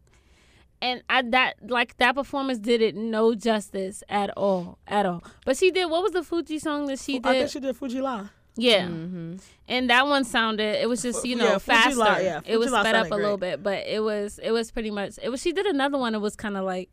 [0.81, 5.23] and I that like that performance did it no justice at all, at all.
[5.45, 5.89] But she did.
[5.89, 7.25] What was the Fugees song that she did?
[7.25, 8.29] I think she did Fu-Gee-La.
[8.55, 9.35] yeah, hmm
[9.69, 10.81] and that one sounded.
[10.81, 11.95] It was just you know Yeah, faster.
[11.95, 14.51] La- yeah, it was Fu-Gee-La sped up a sounded little bit, but it was it
[14.51, 15.19] was pretty much.
[15.21, 15.41] It was.
[15.41, 16.15] She did another one.
[16.15, 16.89] It was kind of like.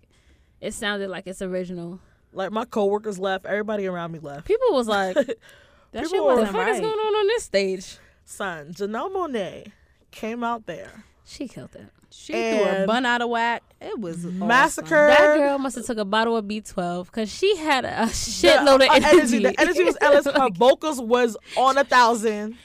[0.61, 2.01] It sounded like it's original.
[2.33, 4.47] Like my coworkers left, everybody around me left.
[4.47, 5.15] People was like,
[5.93, 9.11] That People shit "What the wasn't fuck is going on on this stage?" Son, Janelle
[9.13, 9.73] Monae
[10.11, 11.05] came out there.
[11.27, 11.87] She killed it.
[12.17, 13.63] She threw a bun out of whack.
[13.81, 14.39] It was awesome.
[14.39, 15.09] Massacre.
[15.09, 18.85] That girl must have took a bottle of B12 because she had a shitload the,
[18.85, 19.39] of uh, her energy.
[19.41, 20.27] The energy was endless.
[20.27, 22.57] Her vocals was on a thousand.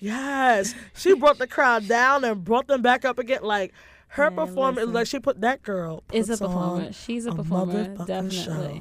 [0.00, 3.42] Yes, she brought the crowd down and brought them back up again.
[3.42, 3.72] Like
[4.08, 4.92] her Man, performance, listen.
[4.92, 6.02] like she put that girl.
[6.12, 6.92] Is a performer.
[6.92, 8.36] She's a, a performer, definitely.
[8.36, 8.80] show.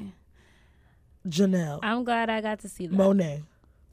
[1.27, 2.97] Janelle I'm glad I got to see that.
[2.97, 3.43] Monae.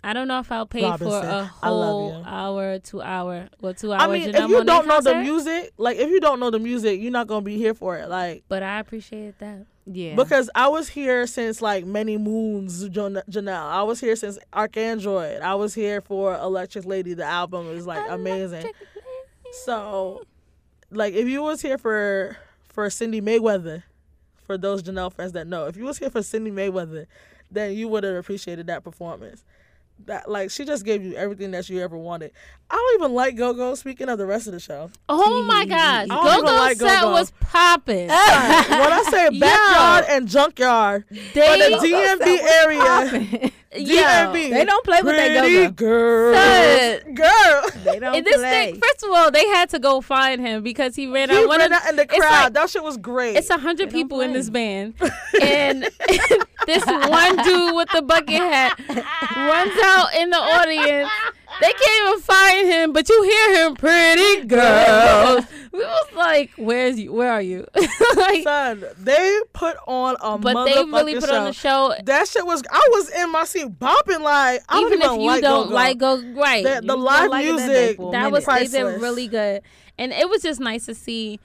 [0.02, 1.24] I don't know if I'll pay for Robinson.
[1.28, 4.02] a I love whole hour, two hour, well, two hours.
[4.02, 7.00] I mean, if you don't know the music, like if you don't know the music,
[7.00, 8.08] you're not gonna be here for it.
[8.08, 9.66] Like but I appreciate that.
[9.92, 10.14] Yeah.
[10.14, 13.70] because I was here since like many moons, Jan- Janelle.
[13.70, 15.40] I was here since ArchAndroid.
[15.40, 17.14] I was here for Electric Lady.
[17.14, 18.70] The album is like amazing.
[19.64, 20.22] So,
[20.90, 22.36] like, if you was here for
[22.68, 23.82] for Cindi Mayweather,
[24.46, 27.06] for those Janelle fans that know, if you was here for Cindi Mayweather,
[27.50, 29.44] then you would have appreciated that performance.
[30.06, 32.32] That like she just gave you everything that you ever wanted.
[32.70, 33.74] I don't even like Go Go.
[33.74, 37.12] Speaking of the rest of the show, Oh my gosh, Go Go like set Go-Go.
[37.12, 38.08] was popping.
[38.08, 39.40] when I say Yo.
[39.40, 45.38] backyard and junkyard, for They, the DMV area, yo, DMV, They don't play with that
[45.38, 46.32] pretty go-go.
[47.04, 47.14] Son.
[47.14, 47.70] girl.
[47.84, 48.72] They don't and this play.
[48.72, 51.48] thing, first of all, they had to go find him because he ran He out.
[51.48, 52.20] One ran of, out in the crowd.
[52.44, 53.36] like- that shit was great.
[53.36, 54.94] It's a hundred They don't people in this band,
[55.42, 55.82] and
[56.66, 61.10] this one dude with the bucket hat runs out in the audience.
[61.60, 66.98] They can't even find him, but you hear him, "Pretty girls." We was like, "Where's
[66.98, 67.12] you?
[67.12, 67.64] Where are you?"
[68.16, 71.36] like, Son, they put on a but they really put show.
[71.36, 71.94] on the show.
[72.02, 72.60] That shit was.
[72.68, 75.64] I was in my seat bopping like I even don't if even you like don't
[75.68, 75.74] Go-Go.
[75.74, 77.96] like go right, the, the live still like it that music.
[77.98, 78.30] that minute.
[78.32, 79.00] was they did priceless.
[79.02, 79.62] really good
[79.96, 81.38] and it was just nice to see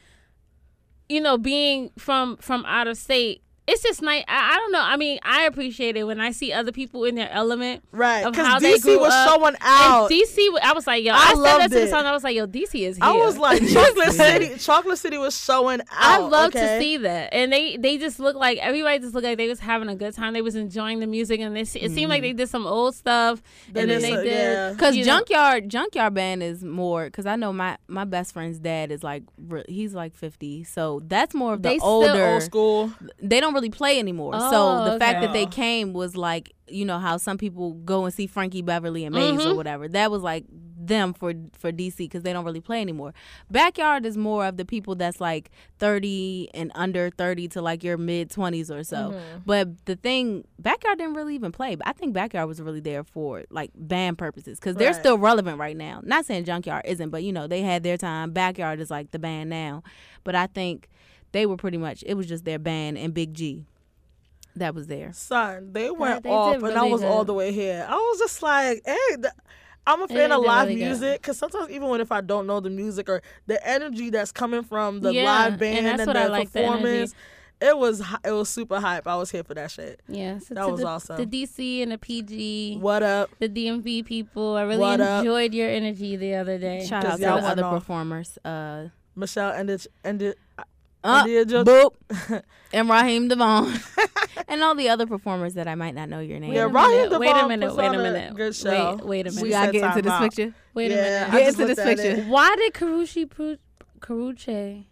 [1.07, 4.81] you know being from from out of state it's just nice I, I don't know
[4.81, 8.45] i mean i appreciate it when i see other people in their element right because
[8.45, 9.29] how they DC grew was up.
[9.29, 10.11] showing out.
[10.11, 12.23] and dc i was like yo I i, said that to the song i was
[12.23, 14.57] like yo dc is here I was like Chocolate City.
[14.57, 15.87] Chocolate City was showing out.
[15.91, 19.37] I love to see that, and they they just look like everybody just looked like
[19.37, 20.33] they was having a good time.
[20.33, 22.37] They was enjoying the music, and this it seemed like mm-hmm.
[22.37, 23.41] they did some old stuff,
[23.71, 24.73] They and then they some- did yeah.
[24.75, 27.09] Cause you know- junkyard junkyard band is more.
[27.09, 29.23] Cause I know my my best friend's dad is like
[29.67, 32.25] he's like fifty, so that's more of the They still older.
[32.25, 32.93] Old school.
[33.21, 34.33] They don't really play anymore.
[34.35, 34.51] Oh,
[34.85, 38.13] so the fact that they came was like you know how some people go and
[38.13, 39.51] see Frankie Beverly and Maze Mhm.
[39.51, 39.87] or whatever.
[39.87, 40.45] That was like
[40.77, 43.13] them for for DC because they don't really play anymore.
[43.51, 47.97] Backyard is more of the people that's like thirty and under thirty to like your
[47.97, 49.11] mid twenties or so.
[49.11, 49.39] Mm-hmm.
[49.45, 51.75] But the thing, Backyard didn't really even play.
[51.75, 54.99] But I think Backyard was really there for like band purposes because they're Right.
[54.99, 56.01] still relevant right now.
[56.03, 58.31] Not saying Junkyard isn't, but you know they had their time.
[58.31, 59.83] Backyard is like the band now,
[60.23, 60.89] but I think
[61.35, 62.01] they were pretty much.
[62.07, 63.65] It was just their band and Big G
[64.55, 65.11] that was there.
[65.11, 67.85] Son, they went they off, did and I really was all the way here.
[67.87, 69.15] I was just like, hey.
[69.17, 69.33] th-
[69.87, 72.47] I'm a They fan of live really music because sometimes even when if I don't
[72.47, 76.15] know the music or the energy that's coming from the Yeah, live band that's and,
[76.15, 77.13] the I like, the performance,
[77.61, 79.05] it was it was super hype.
[79.05, 80.01] I was here for that shit.
[80.07, 81.17] Yeah, so That was the, awesome.
[81.17, 83.29] The DC and the PG, What up?
[83.39, 85.19] the DMV people, I really What up?
[85.23, 86.83] enjoyed your energy the other day.
[86.87, 87.73] Shout out to y'all the other off.
[87.81, 88.39] performers.
[88.43, 90.35] Uh, Michelle ended ended
[91.05, 92.41] uh, Jo- boop,
[92.73, 93.73] and Raheem DeVaughn,
[94.47, 96.53] and all the other performers that I might not know your name.
[96.53, 98.35] Yeah, Raheem minute, wait a minute, wait a minute.
[98.35, 98.95] good show.
[98.95, 99.43] Wait, wait a minute.
[99.43, 100.21] We gotta get into this out.
[100.23, 100.53] picture.
[100.73, 101.33] wait a minute.
[101.33, 102.21] I Get into this picture.
[102.21, 102.27] it.
[102.27, 103.57] Why did Karuchi Pru-
[103.99, 104.85] Karuche?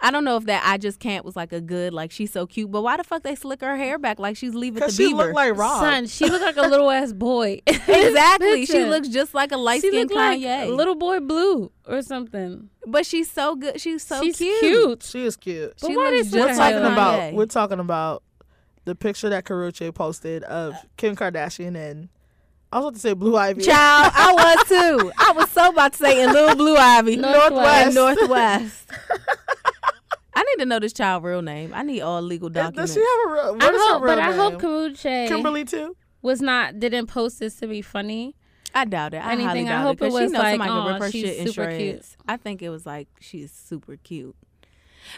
[0.00, 2.46] I don't know if that I just can't was like a good like she's so
[2.46, 5.12] cute, but why the fuck they slick her hair back like she's leaving the she
[5.12, 5.16] Bieber?
[5.18, 5.80] looked like Rob.
[5.80, 7.60] Son, she looked like a little ass boy.
[7.66, 12.02] exactly, she looks just like a light She skinned looked like little boy blue or
[12.02, 12.68] something.
[12.86, 13.80] but she's so good.
[13.80, 14.60] She's so She's cute.
[14.60, 15.02] cute.
[15.04, 15.74] She is cute.
[15.80, 16.92] But She why looks they We're Look like talking her.
[16.92, 17.32] about Kanye.
[17.34, 18.22] we're talking about
[18.84, 22.08] the picture that Karuchi posted of Kim Kardashian and
[22.72, 23.62] I was about to say Blue Ivy.
[23.62, 25.12] Child, I was too.
[25.16, 27.16] I was so about to say in Little Blue Ivy.
[27.16, 27.94] Northwest.
[27.94, 28.90] Northwest.
[30.36, 31.72] I need to know this child real name.
[31.74, 32.94] I need all legal documents.
[32.94, 32.94] Does documents.
[32.94, 33.54] she have a real?
[33.54, 34.60] What I is hope, her real but I hope name?
[34.60, 35.96] Karuche Kimberly too.
[36.22, 38.34] was not didn't post this to be funny.
[38.74, 39.18] I doubt it.
[39.18, 39.68] I highly Anything.
[39.68, 40.06] I hope it.
[40.06, 42.04] it 'cause she was knows like, somebody can rip her she's shit in super cute."
[42.26, 44.34] I think it was like she's super cute.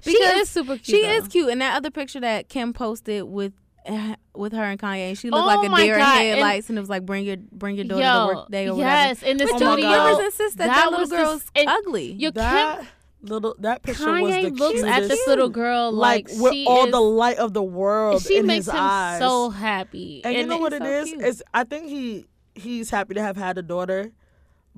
[0.02, 0.84] she Because is super cute.
[0.86, 1.12] She though.
[1.12, 1.48] is cute.
[1.50, 3.52] And that other picture that Kim posted with
[4.34, 6.76] with her and Kanye, she looked Oh like a deer in God, and- headlights, and,
[6.76, 9.30] it was like bring your bring your daughter Yo, to work day or yes, whatever.
[9.30, 11.44] in the But Oh don't my you ever insist that that, That little was girl's
[11.56, 12.12] ugly?
[12.12, 12.86] You That Kim,
[13.22, 14.86] little that picture was the Kanye looks cutest.
[15.02, 18.42] at this little girl like, like, with all is, the light of the world She
[18.42, 19.18] makes him eyes.
[19.18, 20.20] so happy.
[20.24, 21.08] and, you know what it's it so is?
[21.10, 21.22] cute.
[21.24, 24.12] Is I think he he's happy to have had a daughter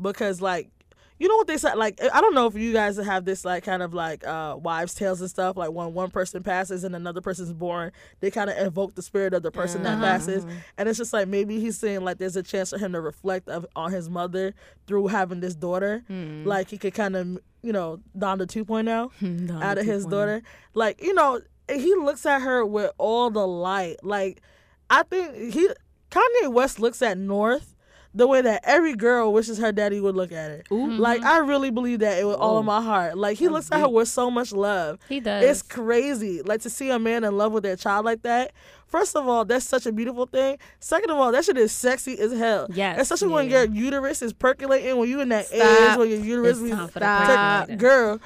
[0.00, 0.70] because like
[1.18, 3.64] you know what they said like I don't know if you guys have this like
[3.64, 7.20] kind of like uh wives tales and stuff like when one person passes and another
[7.20, 9.96] person's born they kind of evoke the spirit of the person Uh-huh.
[10.00, 10.44] that passes
[10.76, 13.48] and it's just like maybe he's saying like there's a chance for him to reflect
[13.48, 14.54] of, on his mother
[14.86, 16.44] through having this daughter Hmm.
[16.44, 20.10] like he could kind of you know Donda 2.0 Donda out of his 2.0.
[20.10, 20.42] daughter.
[20.74, 23.96] Like, you know, he looks at her with all the light.
[24.04, 24.40] Like,
[24.88, 25.68] I think he
[26.10, 27.74] Kanye West looks at North
[28.18, 30.62] the way that every girl wishes her daddy would look at her.
[30.70, 31.28] Like, mm-hmm.
[31.28, 33.16] I really believe that it with all of my heart.
[33.16, 34.98] Like, he looks at her with so much love.
[35.08, 35.44] He does.
[35.44, 36.42] It's crazy.
[36.42, 38.52] Like to see a man in love with their child like that.
[38.88, 40.58] First of all, that's such a beautiful thing.
[40.80, 42.66] Second of all, that shit is sexy as hell.
[42.72, 43.00] Yes.
[43.00, 46.64] Especially when your uterus is percolating, when you in that age when your uterus is
[46.64, 47.76] be time for the Stop.
[47.78, 48.20] girl.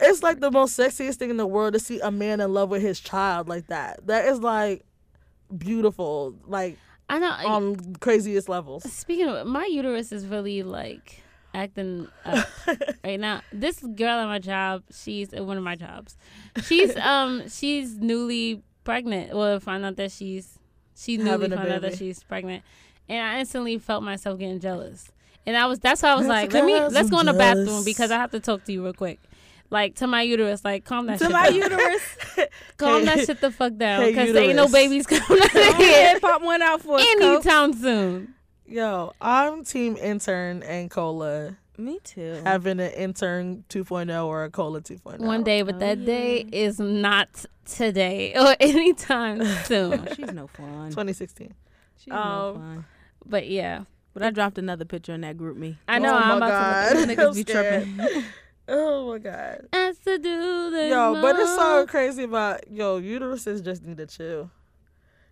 [0.00, 2.68] It's like the most sexiest thing in the world to see a man in love
[2.68, 4.06] with his child like that.
[4.06, 4.84] That is like
[5.56, 7.30] beautiful, like I know.
[7.30, 8.90] on craziest levels.
[8.90, 11.22] Speaking of, my uterus is really like
[11.54, 12.46] acting up
[13.04, 13.42] right now.
[13.52, 16.16] This girl at my job, she's at one of my jobs.
[16.64, 19.34] She's um she's newly pregnant.
[19.34, 20.58] Well, find out that she's
[20.96, 22.64] she newly found out that she's pregnant,
[23.08, 25.10] and I instantly felt myself getting jealous.
[25.46, 27.66] And I was that's why I was like, let me let's go in the jealous.
[27.66, 29.20] bathroom because I have to talk to you real quick.
[29.70, 31.54] Like to my uterus, like calm that To shit my down.
[31.56, 32.16] uterus.
[32.76, 34.72] calm Hey- that shit the fuck down hey, because there ain't no uterus.
[34.72, 37.22] babies coming out of here pop one out for us, Coach.
[37.22, 38.34] anytime soon.
[38.66, 42.40] Yo, I'm team intern and cola Me too.
[42.44, 45.18] having an intern 2.0 or a cola 2.0.
[45.20, 50.06] one day, but Oh, that day is not today or anytime soon.
[50.16, 50.90] She's no fun.
[50.90, 51.54] 2016.
[51.98, 52.84] She's no Um, fun.
[53.24, 53.82] but yeah,
[54.14, 55.76] But I dropped another picture in that GroupMe.
[55.88, 56.88] I know Oh I'm my about God.
[57.00, 57.06] to.
[57.06, 57.84] These niggas I'm be scared.
[57.96, 58.24] tripping.
[58.68, 59.68] Oh my god.
[59.72, 60.90] Has to do this.
[60.90, 64.50] Yo, but it's so crazy about yo uteruses just need to chill.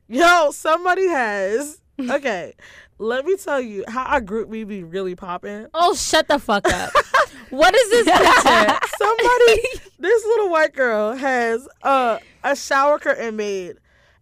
[0.08, 1.80] Yo, somebody has
[2.10, 2.54] okay.
[2.98, 5.66] let me tell you how our GroupMe be really popping.
[5.74, 6.92] Oh, shut the fuck up.
[7.50, 8.78] what is this picture?
[8.98, 9.62] Somebody,
[9.98, 13.76] this little white girl has uh, a shower curtain made,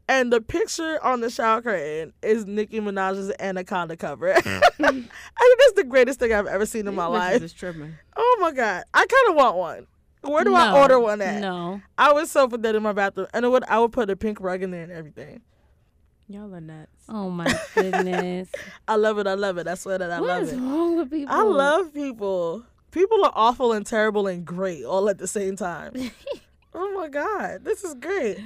[0.09, 4.35] and the picture on the shower curtain is Nicki Minaj's Anaconda cover.
[4.35, 4.63] Mm.
[4.81, 5.11] I think
[5.59, 7.43] that's the greatest thing I've ever seen in my life.
[7.43, 7.95] is tripping.
[8.17, 9.87] Oh my god, I kind of want one.
[10.23, 11.41] Where do I order one at?
[11.41, 11.81] No.
[11.99, 14.17] I would so put that in my bathroom, and I would I would put a
[14.17, 15.41] pink rug in there and everything.
[16.29, 16.91] Y'all are nuts.
[17.09, 18.49] Oh my goodness.
[18.87, 19.27] I love it.
[19.27, 19.67] I love it.
[19.67, 20.57] I swear that I what love is it.
[20.59, 21.35] wrong with people?
[21.35, 22.65] I love people.
[22.91, 25.93] People are awful and terrible and great all at the same time.
[26.75, 28.39] oh my god, this is great.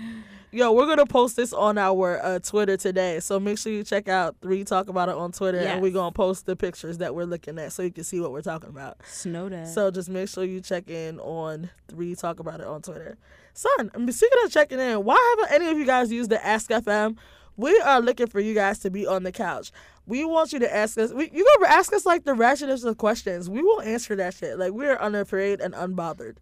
[0.53, 4.09] Yo, we're gonna post this on our uh, Twitter today, so make sure you check
[4.09, 7.24] out Three Talk About It on Twitter, and we're gonna post the pictures that we're
[7.24, 8.99] looking at, so you can see what we're talking about.
[9.07, 9.68] Snow that.
[9.68, 13.18] So just make sure you check in on Three Talk About It on Twitter.
[13.55, 16.44] Son, I mean, speaking of checking in, why haven't any of you guys used the
[16.44, 17.16] Ask FM?
[17.57, 19.72] We are looking for you guys to be on the couch.
[20.07, 21.12] We want you to ask us.
[21.12, 23.51] We, you go ask us like the ratchetest of questions.
[23.51, 24.59] We will answer that shit.
[24.59, 26.36] Like we're unafraid and unbothered.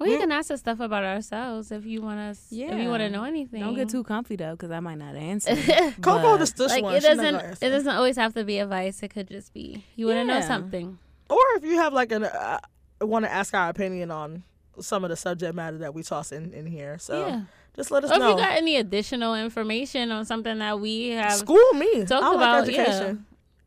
[0.00, 2.46] Well, you We- can ask us stuff about ourselves if you want us.
[2.50, 2.72] Yeah.
[2.74, 3.60] If you want to know anything.
[3.60, 5.54] Don't get too comfy though, because I might not answer.
[6.00, 6.94] Coco But- the stush like one.
[6.94, 7.34] it doesn't.
[7.62, 9.02] It doesn't always have to be advice.
[9.02, 10.98] It could just be you want to know something.
[11.28, 12.58] Or if you have like an uh,
[13.02, 14.42] want to ask our opinion on
[14.80, 16.96] some of the subject matter that we toss in in here.
[16.98, 17.42] So yeah.
[17.76, 21.34] just let us Or if you got any additional information on something that we have,
[21.34, 22.06] School me.
[22.06, 23.26] talked I like about, education.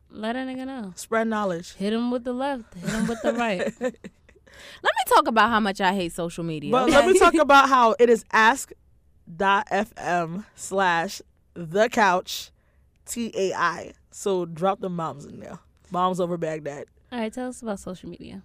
[0.10, 0.94] let a nigga know.
[0.96, 1.76] Spread knowledge.
[1.76, 2.74] Hit him with the left.
[2.74, 3.72] Hit him with the right.
[4.84, 6.72] Let me talk about how much I hate social media.
[6.72, 6.92] But okay?
[6.92, 8.86] let me talk about how it is ask.fm
[10.56, 11.22] slash
[11.54, 12.52] the couch
[13.06, 13.94] T A I.
[14.12, 15.60] So drop the moms in there.
[15.90, 16.86] Moms over Baghdad.
[17.12, 18.42] All right, tell us about social media.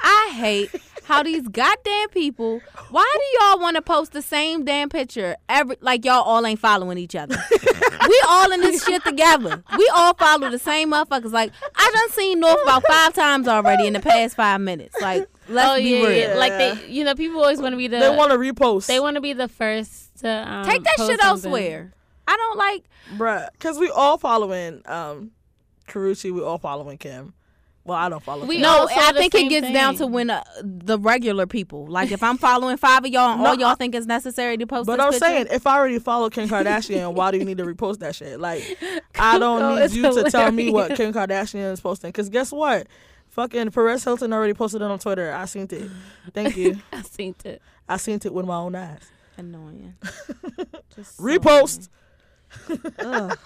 [0.00, 0.70] I hate
[1.04, 2.60] how these goddamn people.
[2.90, 6.60] Why do y'all want to post the same damn picture every like y'all all ain't
[6.60, 7.36] following each other?
[8.08, 9.62] we all in this shit together.
[9.76, 11.32] We all follow the same motherfuckers.
[11.32, 14.96] Like I done seen North about five times already in the past five minutes.
[15.00, 16.28] Like let's oh be yeah, real.
[16.30, 17.98] yeah, like they, you know, people always want to be the.
[17.98, 18.86] they want to repost.
[18.86, 21.50] They want to be the first to um, Take that post shit something.
[21.50, 21.92] elsewhere.
[22.28, 22.84] I don't like.
[23.16, 23.48] Bruh.
[23.52, 25.32] Because we all following um,
[25.88, 27.34] Karuchi, we all following Kim.
[27.84, 28.44] Well, I don't follow.
[28.44, 32.12] We No, I think it same gets down to when uh, the regular people, like
[32.12, 34.66] if I'm following five of y'all and No, all y'all I- think it's necessary to
[34.66, 37.44] post But this I'm picture, saying, if I already follow Kim Kardashian, why do you
[37.44, 38.38] need to repost that shit?
[38.38, 38.62] Like,
[39.18, 40.94] I don't Coco need is you to tell me what.
[40.94, 42.08] Kim Kardashian is posting.
[42.08, 42.86] Because guess what?
[43.28, 45.32] Fucking Perez Hilton already posted it on Twitter.
[45.32, 45.90] I seen it.
[46.34, 46.80] Thank you.
[46.92, 47.62] I seen it.
[47.88, 49.00] I seen it with my own eyes.
[49.38, 49.94] annoying.
[50.94, 51.88] Just so Repost.
[52.68, 52.92] annoying.
[52.98, 53.38] Ugh.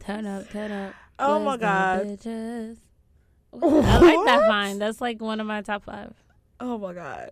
[0.00, 0.94] Turn up, turn up.
[1.18, 2.18] Oh Where's my the God.
[3.54, 3.84] Bitches?
[3.84, 4.78] I like that vine.
[4.78, 6.12] That's like one of my top five.
[6.60, 7.30] Oh my god.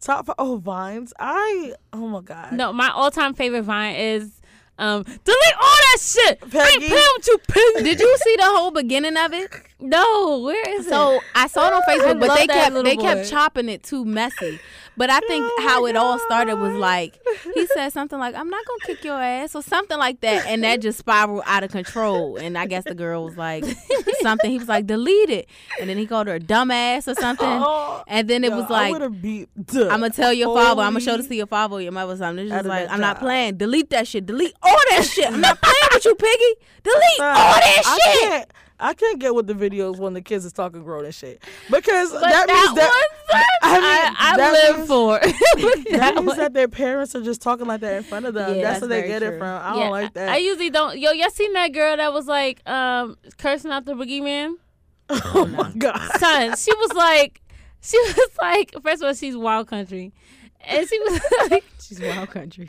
[0.00, 0.34] Top five.
[0.38, 1.12] Oh vines.
[1.18, 1.74] I.
[1.92, 2.52] Oh my god.
[2.52, 4.40] No, my all-time favorite vine is
[4.78, 6.38] um delete all that shit.
[6.42, 6.88] I ain't Peggy.
[6.88, 7.84] playing with you, Peggy.
[7.84, 9.50] Did you see the whole beginning of it?
[9.82, 11.20] No, where is So it?
[11.20, 13.02] So I saw it on Facebook, but they kept they boy.
[13.02, 14.58] kept chopping it too messy.
[14.94, 17.18] But I think Oh how my it all started was like
[17.54, 20.62] he said something like "I'm not gonna kick your ass" or something like that, and
[20.64, 22.36] that just spiraled out of control.
[22.36, 23.64] And I guess the girl was like
[24.20, 24.50] something.
[24.50, 25.48] He was like delete it,
[25.80, 27.48] and then he called her a dumbass or something.
[27.48, 29.48] Oh, And then it yo, was like would have beat.
[29.56, 30.82] the I'm gonna tell your father.
[30.82, 32.44] I'm gonna show this to your father or your mother or something.
[32.44, 33.56] It's just like I'm not playing.
[33.56, 34.26] Delete that shit.
[34.26, 35.26] Delete all that shit.
[35.32, 36.54] I'm not playing with you, piggy.
[36.84, 38.20] Delete Son, all that I shit.
[38.30, 38.50] Can't,
[38.82, 42.10] I can't get with the videos when the kids is talking grown and shit because
[42.12, 42.88] But that, that, means that
[43.30, 45.18] one, I mean, I, I that live means- for.
[45.20, 46.36] that that means one.
[46.38, 48.56] that their parents are just talking like that in front of them.
[48.56, 49.48] Yeah, that's that's where they very get it from.
[49.62, 50.28] I Yeah, don't like that.
[50.30, 50.98] I usually don't.
[50.98, 54.54] Yo, y'all seen that girl that was like um cursing out the boogeyman?
[55.08, 56.18] oh my god.
[56.18, 57.40] Son, she was like,
[57.80, 60.12] she was like, first of all, she's wild country,
[60.60, 61.20] and she was
[61.50, 62.66] like, She's wild country.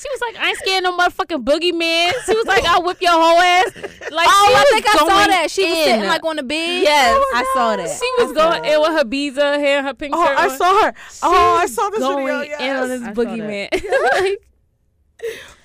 [0.00, 2.12] She was like, I ain't scared no motherfucking boogeyman.
[2.26, 3.74] She was like, I'll whip your whole ass.
[4.10, 5.50] Like, Oh, I think I saw that.
[5.50, 6.82] She was sitting like on the bed.
[6.82, 7.14] Yes.
[7.18, 7.88] Oh I saw that.
[7.88, 8.72] She was going that.
[8.72, 10.38] in with her beads, her hair, her pink Oh, shirt.
[10.38, 10.94] I saw her.
[11.22, 12.42] Oh, I saw this going video.
[12.42, 12.82] in Yes.
[12.82, 14.36] on this I saw boogeyman.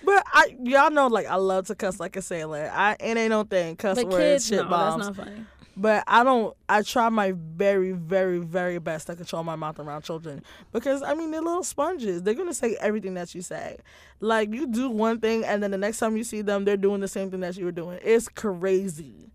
[0.04, 2.70] But I, y'all know, like I love to cuss like a sailor.
[2.72, 3.76] I it ain't no thing.
[3.76, 5.08] Cuss but words, kids, shit no, bombs.
[5.08, 5.46] that's not funny.
[5.78, 6.56] But I don't.
[6.70, 11.14] I try my very, very, very best to control my mouth around children because I
[11.14, 12.24] mean they're little sponges.
[12.24, 13.78] They're gonna say everything that you say.
[14.22, 17.02] Like you do one thing, and then the next time you see them, they're doing
[17.02, 18.00] the same thing that you were doing.
[18.04, 19.32] It's crazy.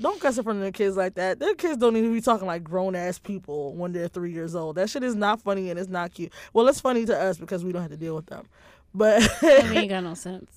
[0.00, 1.38] Don't cuss in front of the kids like that.
[1.38, 4.56] Their kids don't need to be talking like grown ass people when they're three years
[4.56, 4.74] old.
[4.74, 6.32] That shit is not funny and it's not cute.
[6.52, 8.48] Well, it's funny to us because we don't have to deal with them.
[8.92, 10.50] But we ain't got no sense.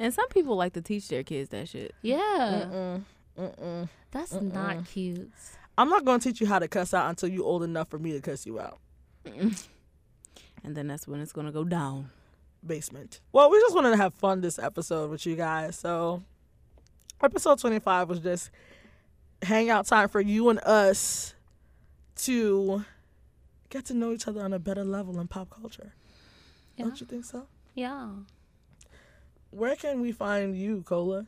[0.00, 1.94] And some people like to teach their kids that shit.
[2.02, 2.18] Yeah,
[2.66, 3.02] Mm-mm,
[3.38, 3.88] mm-mm.
[4.10, 5.30] that's not cute.
[5.78, 8.12] I'm not gonna teach you how to cuss out until you're old enough for me
[8.12, 8.78] to cuss you out.
[10.62, 12.10] And then that's when it's gonna go down.
[12.66, 13.20] basement.
[13.32, 15.76] Well, we just wanted to have fun this episode with you guys.
[15.76, 16.22] So,
[17.22, 18.50] episode 25 was just
[19.42, 21.32] hangout time for you and us
[22.16, 22.84] to
[23.70, 25.94] get to know each other on a better level in pop culture.
[26.76, 26.84] Yeah.
[26.84, 27.46] Don't you think so?
[27.74, 28.10] Yeah.
[29.50, 31.26] Where can we find you, Cola?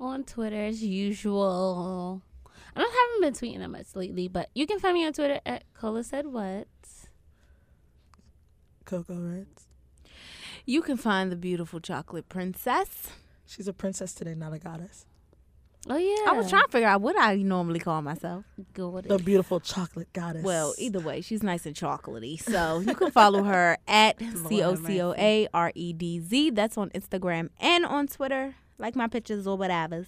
[0.00, 2.22] On Twitter as usual.
[2.74, 5.40] I don't haven't been tweeting that much lately, but you can find me on Twitter
[5.44, 6.66] at Cola said what.
[8.84, 9.66] Coco Reds.
[10.64, 13.10] You can find the beautiful chocolate princess.
[13.46, 15.06] She's a princess today, not a goddess.
[15.88, 16.30] Oh yeah.
[16.30, 18.44] I was trying to figure out what I normally call myself.
[18.74, 20.44] go with The beautiful chocolate goddess.
[20.44, 22.40] Well, either way, she's nice and chocolatey.
[22.40, 26.50] So you can follow her at C O C O A R E D Z.
[26.50, 28.54] That's on Instagram and on Twitter.
[28.80, 30.06] Like my pictures or whatever.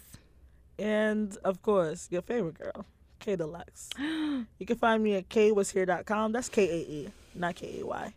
[0.78, 2.86] And of course, your favorite girl,
[3.20, 3.90] K Deluxe.
[3.98, 6.32] you can find me at kwashere.com.
[6.32, 8.14] That's K A E, not K A Y.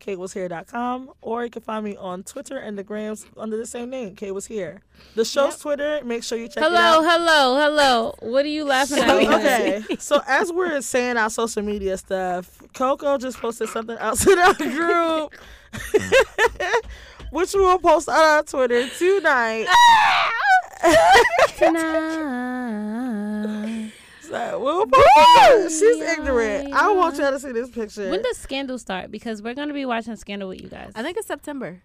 [0.00, 1.10] kwashere.com.
[1.20, 4.30] Or you can find me on Twitter and the grams under the same name, K
[4.30, 4.80] was here.
[5.14, 7.02] The show's Twitter, make sure you check it Hello, out.
[7.04, 8.14] hello, hello.
[8.16, 8.30] Hello.
[8.32, 9.10] What are you laughing at?
[9.10, 9.34] at?
[9.34, 14.38] okay, so as we're saying our social media stuff, Coco just posted something else in
[14.38, 15.34] our group,
[17.30, 19.66] which we will post on our Twitter tonight.
[21.56, 23.92] Tonight.
[24.22, 25.80] So we'll post.
[25.80, 26.72] She's ignorant.
[26.72, 28.08] I want y'all to see this picture.
[28.10, 29.10] When does Scandal start?
[29.10, 30.92] Because we're gonna be watching Scandal with you guys.
[30.94, 31.82] I think it's September.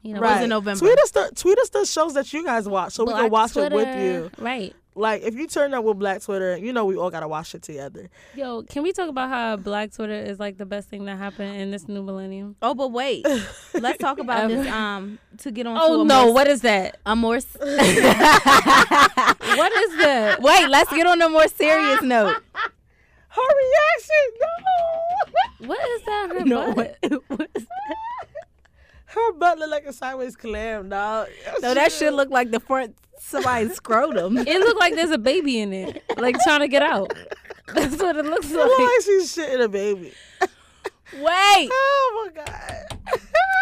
[0.00, 0.34] you know, Right.
[0.34, 0.42] right.
[0.44, 0.78] in November.
[0.78, 3.56] Tweet us the tweet us the shows that you guys watch so we can watch
[3.56, 4.30] it with you.
[4.38, 4.76] Right.
[4.94, 7.62] Like if you turn up with Black Twitter, you know we all gotta watch it
[7.62, 8.10] together.
[8.34, 11.56] Yo, can we talk about how Black Twitter is like the best thing that happened
[11.56, 12.56] in this new millennium?
[12.60, 13.26] Oh, but wait.
[13.72, 14.66] Let's talk about this.
[14.68, 15.78] Um, to get on.
[15.80, 16.98] Oh to a no, more, what is that?
[17.06, 17.36] a more.
[17.36, 17.56] s-
[19.54, 20.38] What is that?
[20.40, 22.36] wait, let's get on a more serious note.
[22.54, 24.48] Her reaction, no.
[25.68, 26.28] What is that?
[26.38, 26.96] Her No, butt?
[27.02, 27.96] what, what is that?
[29.14, 31.28] Her butt look like a sideways clam, dog.
[31.60, 34.38] No, that shit look like the front somebody's scrotum.
[34.38, 37.12] It looked like there's a baby in it, like trying to get out.
[37.74, 38.88] That's what it looks It look like.
[38.88, 40.12] like she's shitting a baby.
[41.20, 41.70] Wait.
[42.14, 42.98] Oh my god.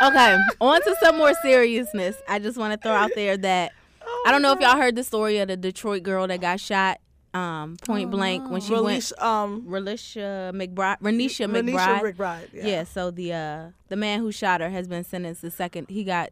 [0.05, 2.17] Okay, on to some more seriousness.
[2.29, 3.73] I just want to throw out there that
[4.05, 6.61] oh I don't know if y'all heard the story of the Detroit girl that got
[6.61, 7.01] shot
[7.35, 8.85] um, point Oh, blank when she went.
[8.87, 12.15] Release, um, Relisha McBride, Renisha Renisha McBride.
[12.17, 12.49] McBride.
[12.53, 12.67] Yeah.
[12.67, 12.85] Yeah.
[12.85, 15.89] So the uh the man who shot her has been sentenced to second.
[15.91, 16.31] He got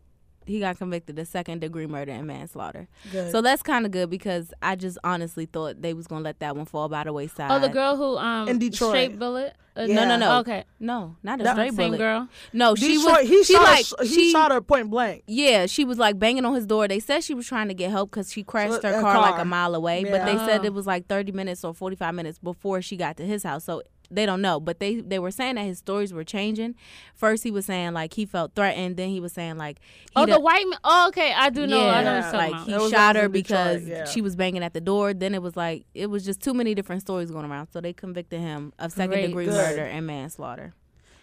[0.49, 2.89] he got convicted of second degree murder and manslaughter.
[3.13, 3.31] Good.
[3.33, 6.57] So that's kind of good because I just honestly thought they was gonna let that
[6.57, 7.51] one fall by the wayside.
[7.51, 8.91] Oh, the girl who um In Detroit.
[8.91, 9.55] straight bullet.
[9.77, 9.95] Uh, Yeah.
[9.95, 10.39] No, no, no.
[10.41, 11.99] Okay, No, not a That- straight same bullet.
[11.99, 12.29] girl.
[12.53, 13.29] No, she Detroit, was.
[13.29, 15.23] he she shot like her, he she shot her point blank.
[15.29, 16.89] Yeah, she was like banging on his door.
[16.89, 19.21] They said she was trying to get help because she crashed So, her a car,
[19.21, 20.03] like a mile away.
[20.03, 20.47] But they Yeah.
[20.47, 20.65] said Oh.
[20.65, 23.63] it was like thirty minutes or forty five minutes before she got to his house.
[23.65, 24.59] So they don't know.
[24.61, 26.75] But they they were saying that his stories were changing.
[27.15, 28.97] First he was saying like he felt threatened.
[28.97, 30.79] Then he was saying like he Oh, the white man.
[30.85, 31.33] Oh, okay.
[31.33, 31.89] I do know.
[31.89, 32.67] I know what yeah, like about.
[32.67, 34.05] he That shot her in Detroit, because yeah.
[34.07, 35.15] she was banging at the door.
[35.15, 37.69] Then it was like it was just too many different stories going around.
[37.73, 39.27] So they convicted him of second Great.
[39.27, 39.55] degree Good.
[39.55, 40.75] murder and manslaughter.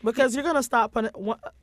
[0.03, 1.11] because you're gonna stop putting.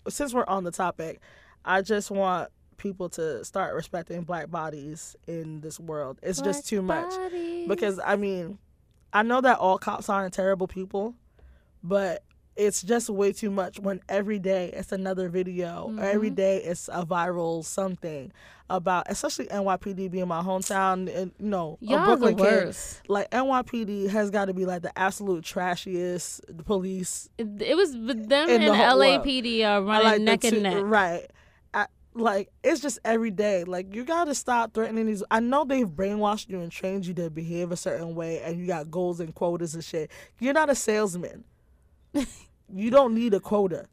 [0.08, 1.20] Since we're on the topic,
[1.64, 6.18] I just want people to start respecting black bodies in this world.
[6.20, 7.12] It's just too much.
[7.68, 8.58] Because I mean,
[9.12, 11.14] I know that all cops aren't terrible people,
[11.82, 12.22] but
[12.54, 16.34] it's just way too much when every day it's another video or every Mhm.
[16.34, 18.30] day it's a viral something
[18.68, 23.00] about especially NYPD being my hometown and you know y'all the Brooklyn kid worst.
[23.08, 28.48] like NYPD has got to be like the absolute trashiest police It, it was them
[28.50, 29.24] and the whole world.
[29.24, 30.82] LAPD are running like neck and neck.
[30.84, 31.30] Right.
[32.14, 33.64] Like it's just every day.
[33.64, 35.22] Like you gotta stop threatening these.
[35.30, 38.66] I know they've brainwashed you and trained you to behave a certain way, and you
[38.66, 40.10] got goals and quotas and shit.
[40.38, 41.44] You're not a salesman.
[42.72, 43.86] you don't need a quota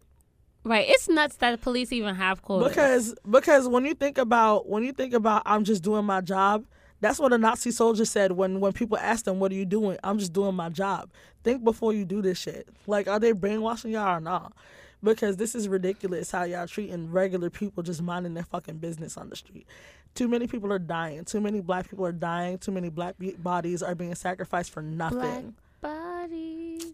[0.64, 0.86] Right.
[0.90, 2.70] It's nuts that police even have quotas.
[2.70, 6.66] because because when you think about when you think about I'm just doing my job.
[7.02, 9.98] That's what a Nazi soldier said when when people asked him, "What are you doing?"
[10.04, 11.10] I'm just doing my job.
[11.46, 12.68] Think before you do this shit.
[12.88, 14.52] Like, are they brainwashing y'all or not?
[15.02, 19.30] Because this is ridiculous how y'all treating regular people just minding their fucking business on
[19.30, 19.66] the street.
[20.16, 21.24] Too many people are dying.
[21.24, 22.58] Too many black people are dying.
[22.58, 25.54] Too many black bodies are being sacrificed for nothing.
[25.82, 26.94] Black bodies.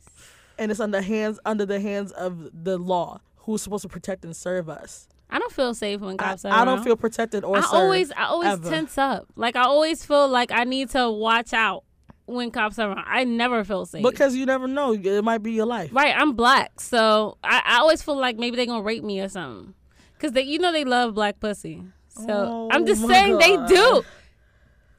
[0.59, 4.35] And it's under hands under the hands of the law, who's supposed to protect and
[4.35, 5.07] serve us.
[5.29, 6.83] I don't feel safe when I, cops are I don't around.
[6.83, 7.73] feel protected or I served.
[7.73, 8.69] always I always ever.
[8.69, 9.25] tense up.
[9.35, 11.83] Like I always feel like I need to watch out
[12.25, 13.05] when cops are around.
[13.07, 14.03] I never feel safe.
[14.03, 14.93] because you never know.
[14.93, 15.89] It might be your life.
[15.93, 19.29] right, I'm black, so I, I always feel like maybe they're gonna rape me or
[19.29, 19.73] something.
[20.19, 21.83] Cause they, you know, they love black pussy.
[22.07, 24.03] So Oh I'm just saying they do.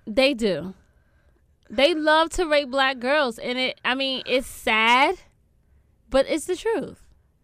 [0.07, 0.75] They do.
[1.69, 3.81] They love to rape black girls, and it.
[3.85, 5.17] I mean, it's sad,
[6.11, 7.01] but it's the truth.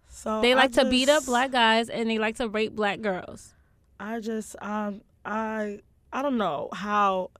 [0.08, 3.54] So They like to beat up black guys, and they like to rape black girls.
[3.98, 5.80] I just um I
[6.12, 7.30] I don't know how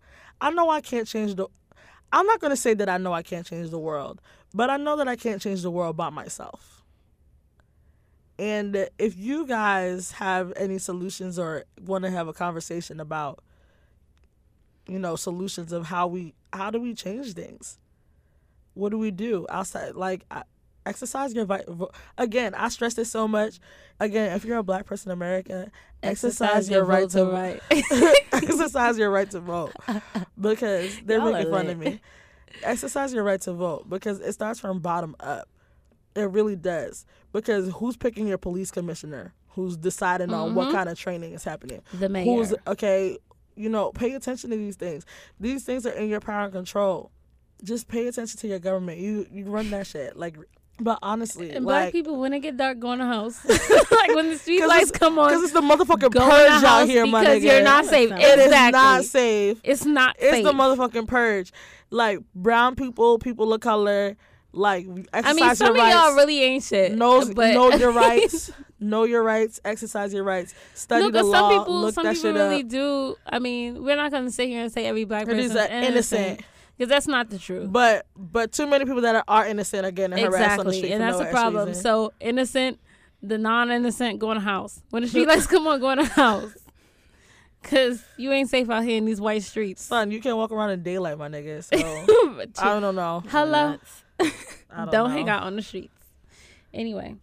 [0.40, 1.47] I know I can't change the
[2.13, 4.21] I'm not gonna say that I know I can't change the world,
[4.55, 6.83] but I know that I can't change the world by myself.
[8.39, 13.41] And if you guys have any solutions or want to have a conversation about
[14.89, 17.79] you know solutions of how we how do we change things
[18.75, 20.43] what do we do outside like I,
[20.85, 23.61] exercise your vi- vo- again i stress this so much
[24.01, 25.71] again if you're a black person in america
[26.03, 27.61] exercise, your, right to right.
[28.33, 29.73] exercise your right to vote
[30.43, 32.01] because they're Y'all making fun of me.
[32.62, 35.49] Exercise your right to vote because it starts from bottom up.
[36.14, 37.07] It really does.
[37.32, 39.32] Because who's picking your police commissioner?
[39.51, 40.72] Who's deciding on what Mhm.
[40.72, 41.80] kind of training is happening?
[41.95, 42.24] The mayor.
[42.24, 43.18] who's okay
[43.55, 45.05] you know pay attention to these things.
[45.40, 47.11] These things are in your power and control.
[47.62, 48.99] Just pay attention to your government.
[48.99, 50.16] You you run that shit.
[50.16, 50.36] Like
[50.81, 53.45] but honestly and black like people, when it get dark, go in the house.
[53.49, 56.64] like when the street lights come on, because it's the motherfucking go in the purge
[56.64, 58.11] out here my because nigga you're not safe.
[58.11, 58.73] It it is exactly.
[58.81, 60.45] not safe It's not it's safe.
[60.45, 61.53] the motherfucking purge
[61.91, 64.16] like brown people people of color
[64.53, 66.93] like exercise I mean, some of y'all really ain't shit.
[66.93, 71.51] know, but know your rights know your rights exercise your rights study no, the law
[71.51, 73.16] some people, look some that people shit really up do.
[73.25, 76.43] I mean, we're not gonna sit here and say every black person is a- innocent.
[76.83, 77.70] Because that's not the truth.
[77.70, 80.78] But but too many people that are, are innocent are getting harassed on the exactly,
[80.78, 81.68] street and that's no a problem.
[81.68, 81.80] reason.
[81.80, 82.80] So innocent,
[83.22, 84.83] the non-innocent, going in the house.
[84.91, 86.57] When the street lights come on, go in the house.
[87.62, 89.85] Cause you ain't safe out here in these white streets.
[89.85, 91.62] Son, you can't walk around in daylight, my nigga.
[91.62, 91.76] So
[92.61, 93.22] I don't know.
[93.28, 93.78] Hello.
[94.18, 94.24] I
[94.76, 95.95] don't don't, hang out on the streets.
[96.74, 97.14] Anyway,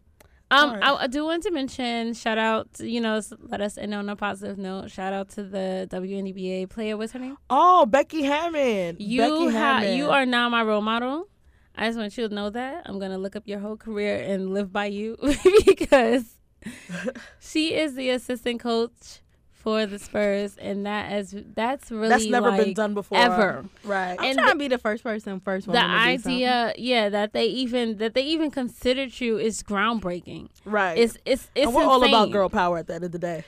[0.52, 0.84] um, Alright.
[0.84, 2.74] I, I do want to mention shout out.
[2.76, 4.90] To, you know, let us end on a positive note.
[4.92, 6.98] Shout out to the WNBA player.
[6.98, 7.38] What's her name?
[7.50, 9.00] Oh, Becky Hammond.
[9.00, 9.98] You Becky ha- Hammond.
[9.98, 11.28] you are now my role model.
[11.76, 14.54] I just want you to know that I'm gonna look up your whole career and
[14.54, 15.18] live by you
[15.66, 16.38] because
[17.40, 19.22] she is the assistant coach
[19.70, 23.18] for the Spurs, and that is that's really That's never been done before.
[23.18, 23.66] ever.
[23.84, 24.18] Right.
[24.20, 25.76] I'm And trying to be the first person, first one.
[25.76, 29.62] The woman to do idea, yeah, that they even that they even considered you is
[29.64, 30.50] groundbreaking.
[30.66, 30.98] right.
[30.98, 33.44] It's it's it's and we're all about girl power at the end of the day.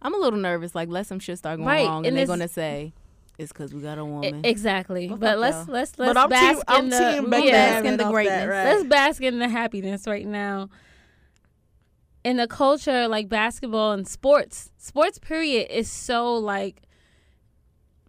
[0.00, 0.74] I'm a little nervous.
[0.74, 2.92] Like, let some shit start going Right, wrong, and, and they're gonna say
[3.38, 4.44] it's because we got a woman.
[4.44, 5.08] exactly.
[5.08, 5.74] Well, but let's y'all.
[5.74, 7.50] let's let's but I'm bask team, in the team yeah.
[7.52, 8.48] Bask in the off that, greatness.
[8.48, 8.64] right?
[8.64, 10.68] let's bask in the happiness right now.
[12.24, 16.82] In the culture, like basketball and sports, sports period is so like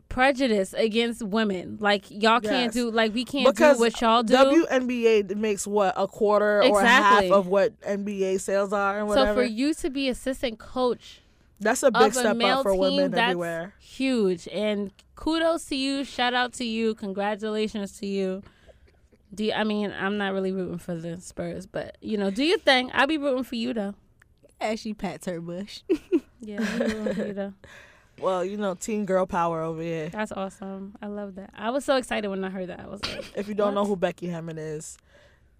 [0.07, 1.77] prejudice against women.
[1.79, 4.35] Like y'all can't do like we can't because do what y'all do.
[4.35, 7.29] WNBA makes what a quarter or Exactly.
[7.29, 9.29] half of what NBA sales are and whatever.
[9.29, 11.21] so for you to be assistant coach
[11.59, 13.73] that's a big a step up for team, women that's everywhere.
[13.79, 14.47] huge.
[14.49, 16.03] And kudos to you.
[16.03, 16.93] Shout out to you.
[16.93, 18.43] Congratulations to you.
[19.33, 22.43] Do you, I mean I'm not really rooting for the Spurs, but you know, do
[22.43, 22.91] your thing.
[22.93, 23.95] I'll be rooting for you though.
[24.63, 25.81] As she pats her bush.
[26.45, 27.53] Yeah, I'll be rooting for you though.
[28.19, 30.09] Well, you know, teen girl power over here.
[30.09, 30.93] That's awesome.
[31.01, 31.51] I love that.
[31.55, 32.81] I was so excited when I heard that.
[32.81, 34.97] I was like, If you don't know who Becky Hammon is,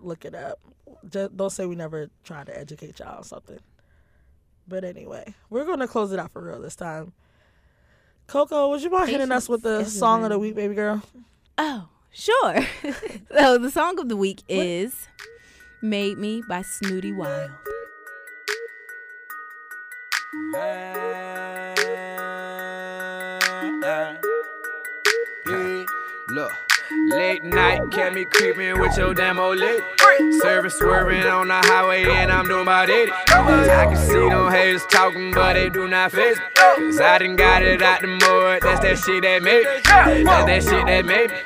[0.02, 0.60] look it up.
[1.10, 3.60] Just don't say we never tried to educate y'all on something.
[4.68, 7.14] But anyway, we're gonna close it out for real this time.
[8.28, 11.02] Coco, would you mind hitting us with the Patience, song of the week, baby girl?
[11.58, 12.66] Oh, sure.
[13.34, 15.08] so the song of the week is
[15.82, 17.52] "Made Me" by Snootie Wild.
[26.30, 26.52] Look,
[27.10, 29.84] late night, kept me creeping with your damn old lady.
[30.42, 33.12] Service swerving on the highway, and I'm doing about 80.
[33.30, 36.44] I can see them haters talking, but they do not face me.
[36.56, 40.24] Cause I done got it out the mud, that's that shit that made me.
[40.24, 41.38] That's that shit that made me.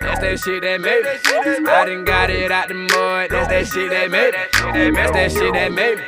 [0.00, 1.70] That's that shit that made me.
[1.70, 4.90] I done got it out the mud, that's that shit that made me.
[4.94, 6.04] That's that shit that made me.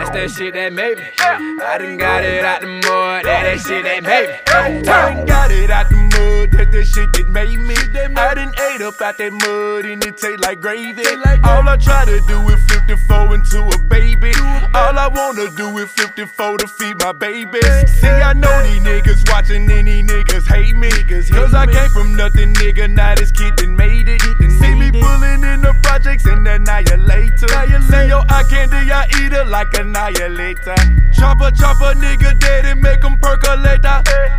[0.00, 1.04] That's that shit that made me.
[1.18, 4.34] I done got it out the mud, That, that shit that made me.
[4.46, 6.09] I done got it out the mud,
[6.52, 7.74] that the shit that made me.
[8.16, 11.04] I done ate up out that mud and it taste like gravy.
[11.44, 14.32] All I try to do is 54 into a baby.
[14.74, 17.64] All I wanna do is 54 to feed my babies.
[18.00, 20.90] See, I know these niggas watching any niggas hate me.
[21.30, 22.90] Cause I came from nothing, nigga.
[22.90, 24.20] Now this kid done made it.
[24.60, 27.48] See me pulling in the projects and annihilator.
[27.48, 30.76] See your eye candy, I eat it like annihilator.
[31.12, 33.84] Chopper, chopper, nigga dead and make 'em percolate.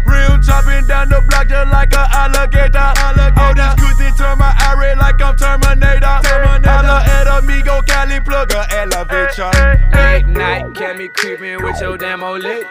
[0.05, 2.77] Real chopping down the block just like a alligator.
[2.77, 3.39] alligator.
[3.39, 6.19] All these goose turn my red like I'm Terminator.
[6.63, 9.51] Holla at amigo, Cali plug a elevator.
[9.93, 12.67] Late night, kept me creeping with your damn old lady.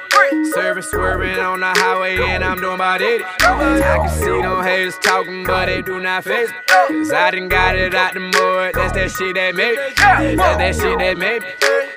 [0.52, 3.24] Service swerving on the highway, and I'm doing about 80.
[3.40, 6.56] I can see them haters talking, but they do not face me.
[6.68, 9.94] Cause I done got it out the mud, that's that shit that made me.
[9.96, 11.48] That's that shit that made me.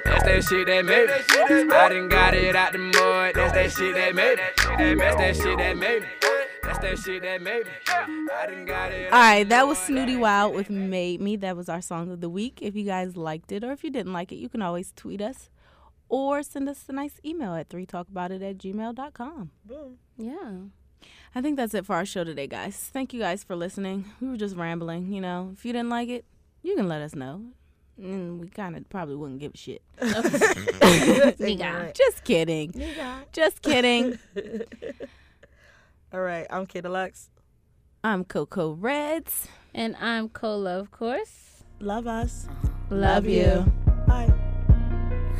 [0.05, 1.73] That's that shit that made me.
[1.73, 4.95] I done got it out the mud, that's that shit that made me.
[4.95, 6.07] That's that shit that made me.
[6.63, 7.71] That's that shit that made me.
[7.87, 9.11] I done got it.
[9.11, 12.29] All right, that was Snootie Wild with "Made Me." That was our song of the
[12.29, 12.59] week.
[12.61, 15.21] If you guys liked it, or if you didn't like it, you can always tweet
[15.21, 15.49] us
[16.09, 19.51] or send us a nice email at 3talkaboutit at gmail.com.
[19.65, 19.97] Boom.
[20.17, 20.53] yeah.
[21.35, 22.89] I think that's it for our show today, guys.
[22.93, 24.05] Thank you guys for listening.
[24.21, 25.49] We were just rambling, you know.
[25.53, 26.23] If you didn't like it,
[26.61, 27.41] you can let us know.
[27.97, 29.81] And we kind of probably wouldn't give a shit.
[29.99, 31.93] Nigga.
[31.95, 32.73] Just kidding.
[33.31, 34.17] Just kidding.
[36.13, 37.31] All right, I'm Kay Deluxe.
[38.03, 39.47] I'm Coco Reds.
[39.73, 41.63] And I'm Cola, of course.
[41.79, 42.45] Love us.
[42.47, 42.67] Uh-huh.
[42.91, 43.65] Love, you.
[44.05, 44.31] Bye.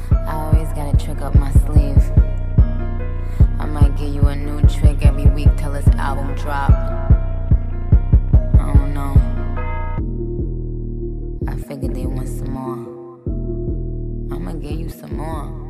[0.09, 2.01] I always got a trick up my sleeve.
[3.59, 6.71] I might give you a new trick every week till this album drop.
[6.71, 9.13] Oh, I don't know.
[11.49, 12.80] I figured they want some more.
[14.36, 15.62] I'ma give you some more.